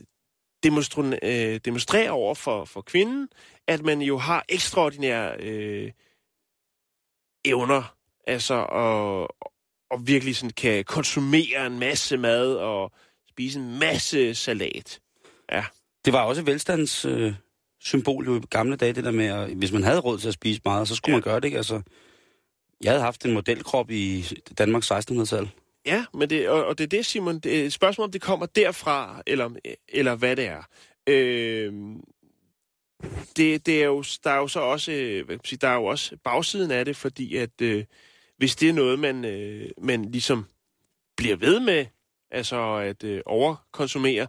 [0.64, 3.30] demonstre, øh, demonstrere over for, for kvinden,
[3.68, 5.92] at man jo har ekstraordinære øh,
[7.46, 7.96] evner,
[8.28, 9.36] altså, og,
[9.90, 12.92] og virkelig sådan kan konsumere en masse mad og
[13.30, 15.00] spise en masse salat.
[16.06, 17.06] Det var også et velstands...
[17.06, 17.34] Øh,
[17.80, 20.34] symbol jo i gamle dage, det der med, at hvis man havde råd til at
[20.34, 21.16] spise meget, så skulle Ja.
[21.16, 21.58] man gøre det, ikke?
[21.58, 21.82] Altså,
[22.84, 24.26] jeg havde haft en modelkrop i
[24.58, 25.50] Danmarks 1600-tal.
[25.86, 27.40] Ja, men det, og, og det er det, Simon.
[27.40, 29.50] Det er et spørgsmål, om det kommer derfra, eller,
[29.90, 30.64] eller hvad det er.
[31.08, 31.74] Øh,
[33.38, 35.86] det, det er jo, der er jo så også, øh, hvad sige, der er jo
[35.86, 37.84] også bagsiden af det, fordi at øh,
[38.38, 40.46] hvis det er noget, man, øh, man ligesom
[41.18, 41.86] bliver ved med,
[42.32, 44.28] altså at øh, overkonsumere,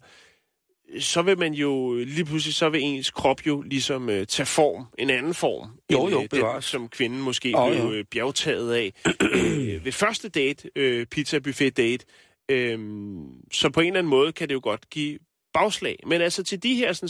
[0.98, 4.86] så vil man jo lige pludselig, så vil ens krop jo ligesom øh, tage form,
[4.98, 6.64] en anden form, Jo, end, jo, øh, den, bevares.
[6.64, 7.92] som kvinden måske Åh, blev jo.
[7.92, 8.92] øh, bjergtaget af
[9.34, 12.06] øh, ved første date, øh, pizza buffet date.
[12.48, 12.78] Øh,
[13.52, 15.18] så på en eller anden måde kan det jo godt give
[15.54, 15.98] bagslag.
[16.06, 17.08] Men altså til de her sådan,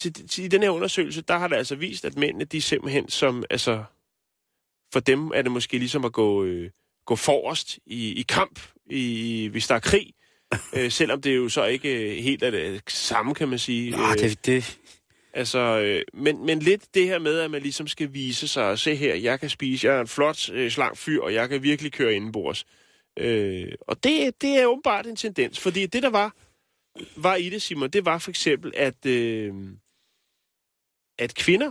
[0.00, 3.08] til, til, i den her undersøgelse, der har det altså vist, at mændene, de simpelthen
[3.08, 3.84] som, altså,
[4.92, 6.70] for dem er det måske ligesom at gå, øh,
[7.06, 8.60] gå forrest i, i kamp,
[8.90, 10.14] i, hvis der er krig.
[10.76, 13.96] øh, selvom det jo så ikke øh, helt er det samme, kan man sige.
[13.96, 14.78] Ah, det, det,
[15.34, 18.78] Altså, øh, men, men lidt det her med, at man ligesom skal vise sig og
[18.78, 21.62] se her, jeg kan spise, jeg er en flot, øh, slank fyr, og jeg kan
[21.62, 22.66] virkelig køre indenbords.
[23.18, 26.34] Øh, og det, det er åbenbart en tendens, fordi det, der var,
[27.16, 29.54] var i det, Simon, det var for eksempel, at, øh,
[31.18, 31.70] at kvinder,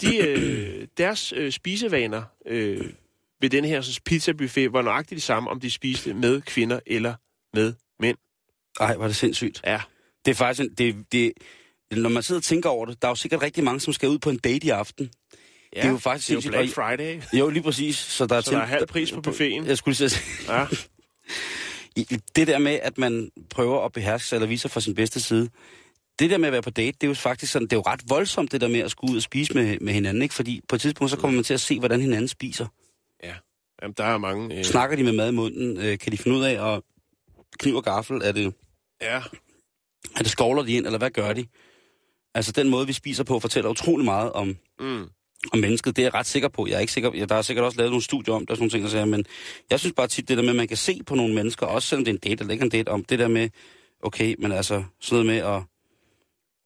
[0.00, 2.92] de, øh, deres øh, spisevaner øh,
[3.40, 7.14] ved den her pizzabuffet var nøjagtigt de samme, om de spiste med kvinder eller
[7.54, 8.18] med mænd.
[8.80, 9.60] ej, var det sindssygt.
[9.66, 9.80] Ja.
[10.24, 11.32] Det er faktisk, en, det, det,
[11.90, 14.08] når man sidder og tænker over det, der er jo sikkert rigtig mange, som skal
[14.08, 15.10] ud på en date i aften.
[15.76, 17.22] ja Det er jo faktisk det er jo Black Friday.
[17.38, 17.96] Jo, lige præcis.
[17.96, 19.66] Så der er, Så der er halv pris på buffeten.
[19.66, 20.66] Jeg skulle lige sige, Ja.
[22.36, 25.20] det der med, at man prøver at beherske sig eller vise sig fra sin bedste
[25.20, 25.50] side,
[26.18, 27.82] det der med at være på date, det er jo faktisk sådan, det er jo
[27.86, 30.34] ret voldsomt, det der med at skulle ud og spise med, med hinanden, ikke?
[30.34, 32.66] Fordi på et tidspunkt, så kommer man til at se, hvordan hinanden spiser.
[33.82, 34.58] Jamen, der er mange...
[34.58, 35.76] Øh, Snakker de med mad i munden?
[35.76, 36.82] Øh, kan de finde ud af at
[37.58, 38.22] kniv og gaffel?
[38.24, 38.54] Er det,
[39.02, 39.22] Ja,
[40.16, 41.46] er det skovler de ind, eller hvad gør de?
[42.34, 45.08] Altså, den måde, vi spiser på, fortæller utrolig meget om, mm.
[45.52, 45.96] om mennesket.
[45.96, 46.66] Det er jeg ret sikker på.
[46.66, 48.56] Jeg er ikke sikker, ja, der er sikkert også lavet nogle studier om, der er
[48.56, 49.24] sådan nogle ting, der siger, men
[49.70, 51.88] jeg synes bare tit, det der med, at man kan se på nogle mennesker, også
[51.88, 53.48] selvom det er en date eller ikke en date, om det der med,
[54.02, 55.62] okay, men altså, sådan noget med at,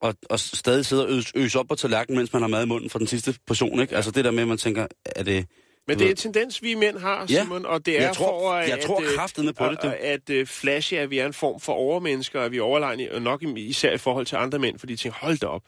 [0.01, 2.69] og, og stadig sidde og øse, øse op på tallerkenen, mens man har mad i
[2.69, 3.97] munden for den sidste portion, ikke?
[3.97, 5.47] Altså det der med, at man tænker, er det...
[5.89, 7.43] Men det er en tendens, vi mænd har, Ja.
[7.43, 9.89] Simon, og det er Jeg tror- for, at, jeg tror øh, kraftedeme på det, du.
[9.89, 9.95] at,
[10.31, 13.13] at uh, flashe, at vi er en form for overmennesker, og at vi er overlegne,
[13.13, 15.63] og nok i- især i forhold til andre mænd, fordi de tænker, hold da op,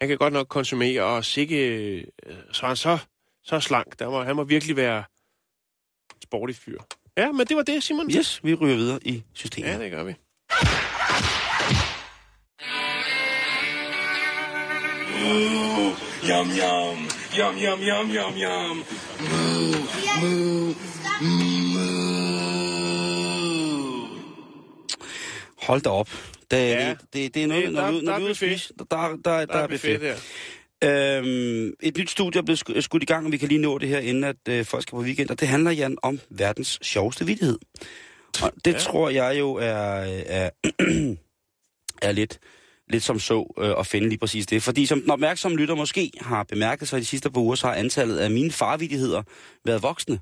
[0.00, 2.04] han kan godt nok konsumere, og sikke, øh,
[2.52, 2.98] så er han så,
[3.44, 5.04] så slank, der må, han må virkelig være
[6.22, 6.78] sportig fyr.
[7.16, 8.10] Ja, men det var det, Simon.
[8.10, 9.68] Yes, vi ryger videre i systemet.
[9.68, 10.14] Ja, det gør vi.
[16.28, 17.23] Yum yum.
[17.36, 18.84] Yum yum yum yum yum.
[25.62, 26.08] Hold da op.
[26.50, 26.88] Det, Ja.
[26.90, 28.36] det, det, det er noget, Det- når, der- der når er vi er ude at
[28.36, 28.60] buffet.
[28.60, 30.16] spise, der, der, der, der, Der er buffet der.
[31.18, 33.78] Øhm, et nyt studie er blevet sku- skudt i gang, og vi kan lige nå
[33.78, 36.78] det her, inden at øh, folk skal på weekend, og det handler, Jan, om verdens
[36.82, 37.58] sjoveste vidighed.
[38.42, 38.70] Og det Ja.
[38.72, 38.78] ja.
[38.78, 39.66] tror jeg jo er,
[40.26, 40.50] er,
[42.02, 42.38] er lidt,
[42.88, 44.62] lidt som så øh, at finde lige præcis det.
[44.62, 47.66] Fordi som den opmærksomme lytter måske har bemærket sig i de sidste par uger, så
[47.66, 49.22] har antallet af mine farvidigheder
[49.64, 50.20] været voksne.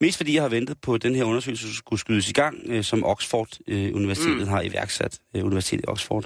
[0.00, 2.84] Mest fordi jeg har ventet på, at den her undersøgelse skulle skydes i gang, øh,
[2.84, 4.48] som Oxford øh, Universitetet mm.
[4.48, 5.18] har iværksat.
[5.36, 6.24] Øh, Universitetet i Oxford.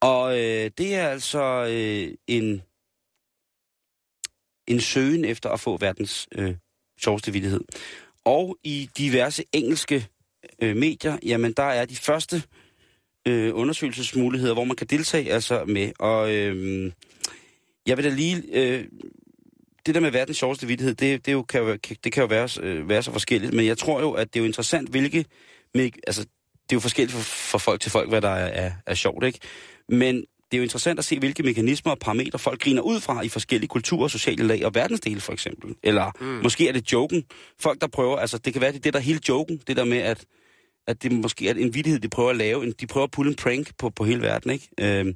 [0.00, 2.62] Og øh, det er altså øh, en,
[4.66, 6.54] en søgen efter at få verdens øh,
[7.00, 7.60] sjoveste vidighed.
[8.24, 10.08] Og i diverse engelske
[10.62, 12.42] øh, medier, jamen der er de første
[13.26, 15.92] øh, undersøgelsesmuligheder, hvor man kan deltage altså med.
[15.98, 16.92] Og øh,
[17.86, 18.42] jeg vil da lige...
[18.52, 18.84] Øh,
[19.86, 22.48] det der med verdens sjoveste vidighed, det, det, jo, kan jo, det kan jo være,
[22.62, 25.24] øh, være så forskelligt, men jeg tror jo, at det er jo interessant, hvilke...
[25.74, 28.72] Med, altså, det er jo forskelligt for, for folk til folk, hvad der er, er,
[28.86, 29.38] er sjovt, ikke?
[29.88, 33.22] Men det er jo interessant at se, hvilke mekanismer og parametre folk griner ud fra
[33.22, 35.74] i forskellige kulturer, sociale lag og verdensdele, for eksempel.
[35.82, 36.26] Eller mm.
[36.26, 37.24] måske er det joken.
[37.60, 38.16] Folk, der prøver...
[38.16, 39.60] Altså, det kan være, det er det, der er hele joken.
[39.66, 40.24] Det der med, at,
[40.86, 42.72] at det måske er en vidighed, de prøver at lave.
[42.72, 44.68] De prøver at pulle en prank på, på hele verden, ikke?
[44.80, 45.14] Øhm,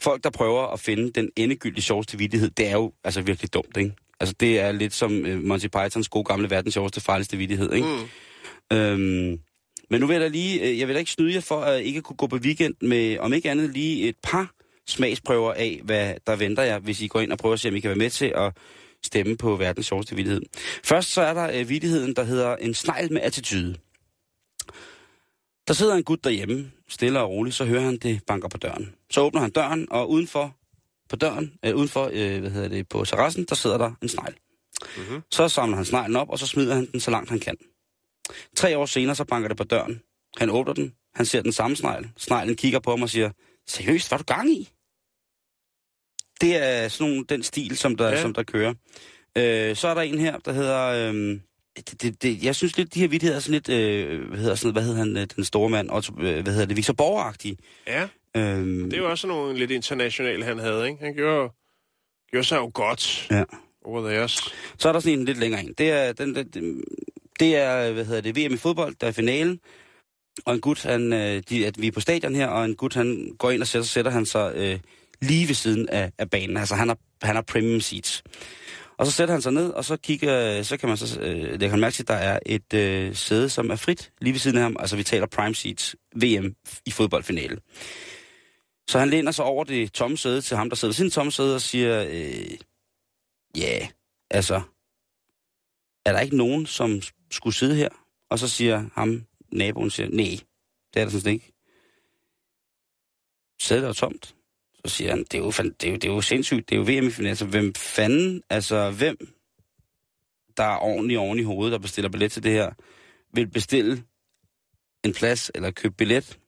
[0.00, 3.76] folk, der prøver at finde den endegyldige sjoveste vidighed, det er jo altså virkelig dumt,
[3.76, 3.92] ikke?
[4.20, 7.88] Altså, det er lidt som øh, Monty Pythons gode gamle verdens sjoveste, farligste vidighed, ikke?
[8.70, 8.76] Mm.
[8.76, 9.40] Øhm,
[9.90, 11.82] men nu vil jeg da lige, øh, jeg vil da ikke snyde jer for at
[11.82, 14.50] ikke kunne gå på weekend med, om ikke andet, lige et par
[14.86, 17.76] smagsprøver af, hvad der venter jer, hvis I går ind og prøver at se, om
[17.76, 18.52] I kan være med til at
[19.04, 20.42] stemme på verdens sjoveste vidighed.
[20.84, 23.76] Først så er der øh, vidigheden, der hedder en snegl med attitude.
[25.70, 28.94] Der sidder en gut derhjemme, stille og roligt, så hører han det banker på døren.
[29.10, 30.56] Så åbner han døren, og udenfor
[31.08, 34.34] på døren, øh, udenfor, øh, hvad hedder det, på terrassen, der sidder der en snegl.
[34.96, 35.22] Mm-hmm.
[35.30, 37.56] Så samler han sneglen op, og så smider han den så langt han kan.
[38.56, 40.00] Tre år senere, så banker det på døren.
[40.36, 42.08] Han åbner den, han ser den samme snegl.
[42.16, 43.30] Sneglen kigger på ham og siger,
[43.66, 44.68] seriøst, hvad er du gang i?
[46.40, 48.22] Det er sådan nogle, den stil, som der, Ja.
[48.22, 48.74] som der kører.
[49.38, 51.12] Øh, så er der en her, der hedder...
[51.12, 51.40] Øh,
[51.76, 53.68] det, det, det, jeg synes lidt, de her vidtigheder er sådan lidt...
[53.68, 55.90] Øh, hvad hedder, sådan, hvad hedder han, øh, den store mand?
[55.90, 56.76] Otto, øh, hvad hedder det?
[56.76, 57.56] Victor Borger-agtige.
[57.86, 61.04] Ja, Øh, det er jo også sådan nogle lidt internationale, han havde, ikke?
[61.04, 61.52] Han gjorde,
[62.30, 63.44] gjorde sig jo godt Ja.
[63.84, 64.54] over theirs.
[64.78, 65.74] Så er der sådan en lidt længere en.
[65.78, 66.84] Det er, den, den,
[67.40, 69.60] det er hvad hedder det, VM i fodbold, der er finalen.
[70.44, 72.94] Og en gut, han, øh, de, at vi er på stadion her, og en gut,
[72.94, 74.78] han går ind og sætter, sætter han sig øh,
[75.20, 76.56] lige ved siden af, af banen.
[76.56, 78.22] Altså, han har, han har premium seats.
[79.00, 81.68] Og så sætter han sig ned, og så kigger, så kan man så øh, lægge
[81.68, 84.56] han mærke til, at der er et øh, sæde, som er frit lige ved siden
[84.56, 84.76] af ham.
[84.80, 87.60] Altså, vi taler prime seats, VM i fodboldfinale.
[88.88, 91.32] Så han læner sig over det tomme sæde til ham, der sidder ved sin tomme
[91.32, 92.50] sæde, og siger, øh,
[93.56, 93.88] ja, yeah,
[94.30, 94.60] altså,
[96.04, 97.88] er der ikke nogen, som skulle sidde her?
[98.30, 100.38] Og så siger ham, naboen siger, nej,
[100.94, 101.52] det er der sådan ikke.
[103.60, 104.34] Sædet er tomt.
[104.84, 106.78] Så siger han, det er jo, det er jo, det er jo sindssygt, det er
[106.78, 107.30] jo VM i finalen.
[107.30, 109.16] Altså, hvem fanden, altså, hvem,
[110.56, 112.70] der er ordentligt oven i hovedet, der bestiller billet til det her,
[113.34, 114.02] vil bestille
[115.04, 116.38] en plads, eller købe billet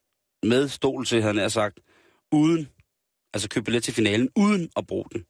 [0.42, 1.80] med stol til, havde han sagt,
[2.32, 2.68] uden,
[3.34, 5.24] altså købe billet til finalen, uden at bruge den.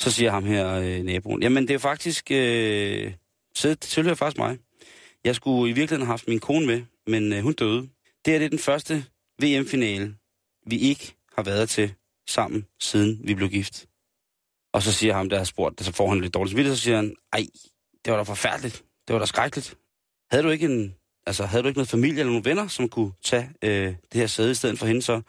[0.00, 3.12] Så siger ham her, øh, naboen, jamen det er faktisk, øh,
[3.54, 4.58] sædet tilhører faktisk mig.
[5.24, 7.88] Jeg skulle i virkeligheden have haft min kone med, men øh, hun døde.
[8.24, 9.04] Det er det er den første
[9.42, 10.14] VM-finale,
[10.66, 11.94] vi ikke har været til
[12.28, 13.86] sammen, siden vi blev gift.
[14.72, 16.96] Og så siger ham, der har spurgt, så får han lidt dårligt samvittighed, så siger
[16.96, 17.46] han, ej,
[18.04, 18.84] det var da forfærdeligt.
[19.08, 19.76] Det var da skrækkeligt.
[20.30, 20.94] Havde du ikke en,
[21.26, 24.26] altså, havde du ikke noget familie eller nogle venner, som kunne tage øh, det her
[24.26, 25.22] sæde i stedet for hende så?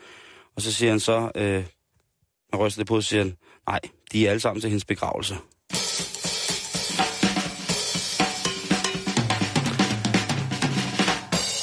[0.56, 1.66] Og så siger han så, øh,
[2.54, 3.38] han ryster det på, så siger han,
[3.68, 3.80] nej,
[4.12, 5.36] de er alle sammen til hendes begravelse.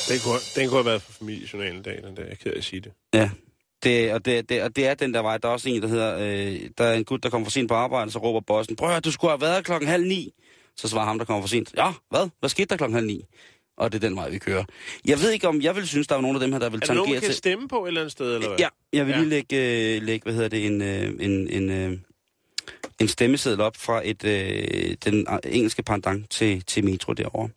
[0.08, 2.22] Den kunne, den kunne have været for familiejournalen i dag, den der.
[2.22, 2.92] Jeg er ked af at sige det.
[3.14, 3.30] Ja,
[3.82, 5.38] det, og, det, det, og det er den der vej.
[5.38, 7.68] Der er også en, der hedder, øh, der er en gut, der kommer for sent
[7.68, 10.32] på arbejde, så råber bossen, prøv at høre, du skulle have været klokken halv ni.
[10.76, 12.28] Så svarer ham, der kommer for sent, ja, hvad?
[12.38, 13.24] Hvad skete der klokken halv ni?
[13.76, 14.64] Og det er den vej, vi kører.
[15.04, 16.76] Jeg ved ikke, om jeg vil synes, der er nogen af dem her, der vil
[16.82, 17.36] Er der nogen, tangere man kan til...
[17.36, 18.58] stemme på et eller andet sted, eller hvad?
[18.58, 19.18] Ja, jeg vil Ja.
[19.18, 21.98] lige lægge, øh, lægge hvad hedder det, en, øh, en, en, øh,
[23.00, 27.48] en stemmeseddel op fra et, øh, den engelske pendant til, til Metro derovre.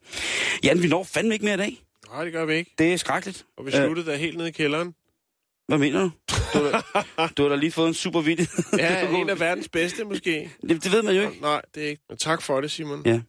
[0.63, 1.78] Jan, vi når fandme ikke mere i dag.
[2.11, 2.72] Nej, det gør vi ikke.
[2.78, 3.45] Det er skrækkeligt.
[3.57, 4.93] Og vi sluttede der helt nede i kælderen.
[5.72, 6.11] Hvad mener du?
[6.53, 6.84] Du har,
[7.17, 8.39] da- du har da lige fået en super vidt.
[8.78, 10.51] Ja, en af verdens bedste, måske.
[10.69, 11.41] det, det ved man jo ikke.
[11.41, 12.01] Nej, det er ikke.
[12.09, 13.01] Men tak for det, Simon.
[13.05, 13.19] Ja.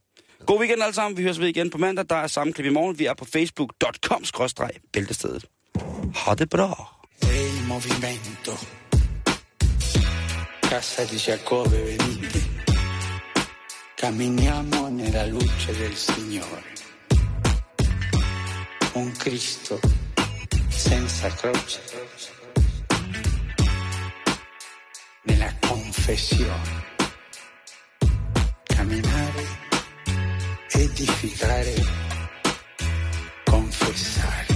[0.47, 1.17] God weekend alle sammen.
[1.19, 2.05] Vi høres ved igen på mandag.
[2.11, 2.99] Der er samme klip i morgen.
[2.99, 5.45] Vi er på facebook.com-bæltestedet.
[6.15, 6.97] Ha' det bra.
[7.23, 8.53] il movimento.
[10.63, 12.39] Casa di Giacobbe venite.
[14.01, 16.63] Camminiamo nella luce del Signore.
[18.95, 19.79] Un Cristo
[20.83, 21.81] senza croce,
[25.23, 26.85] nella confessione,
[28.65, 29.47] camminare,
[30.73, 31.75] edificare,
[33.45, 34.47] confessare,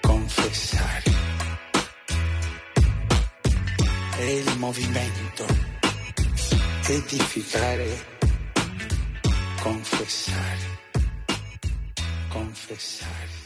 [0.00, 1.14] confessare.
[4.16, 5.46] È il movimento,
[6.88, 8.04] edificare,
[9.60, 10.80] confessare,
[12.28, 13.45] confessare.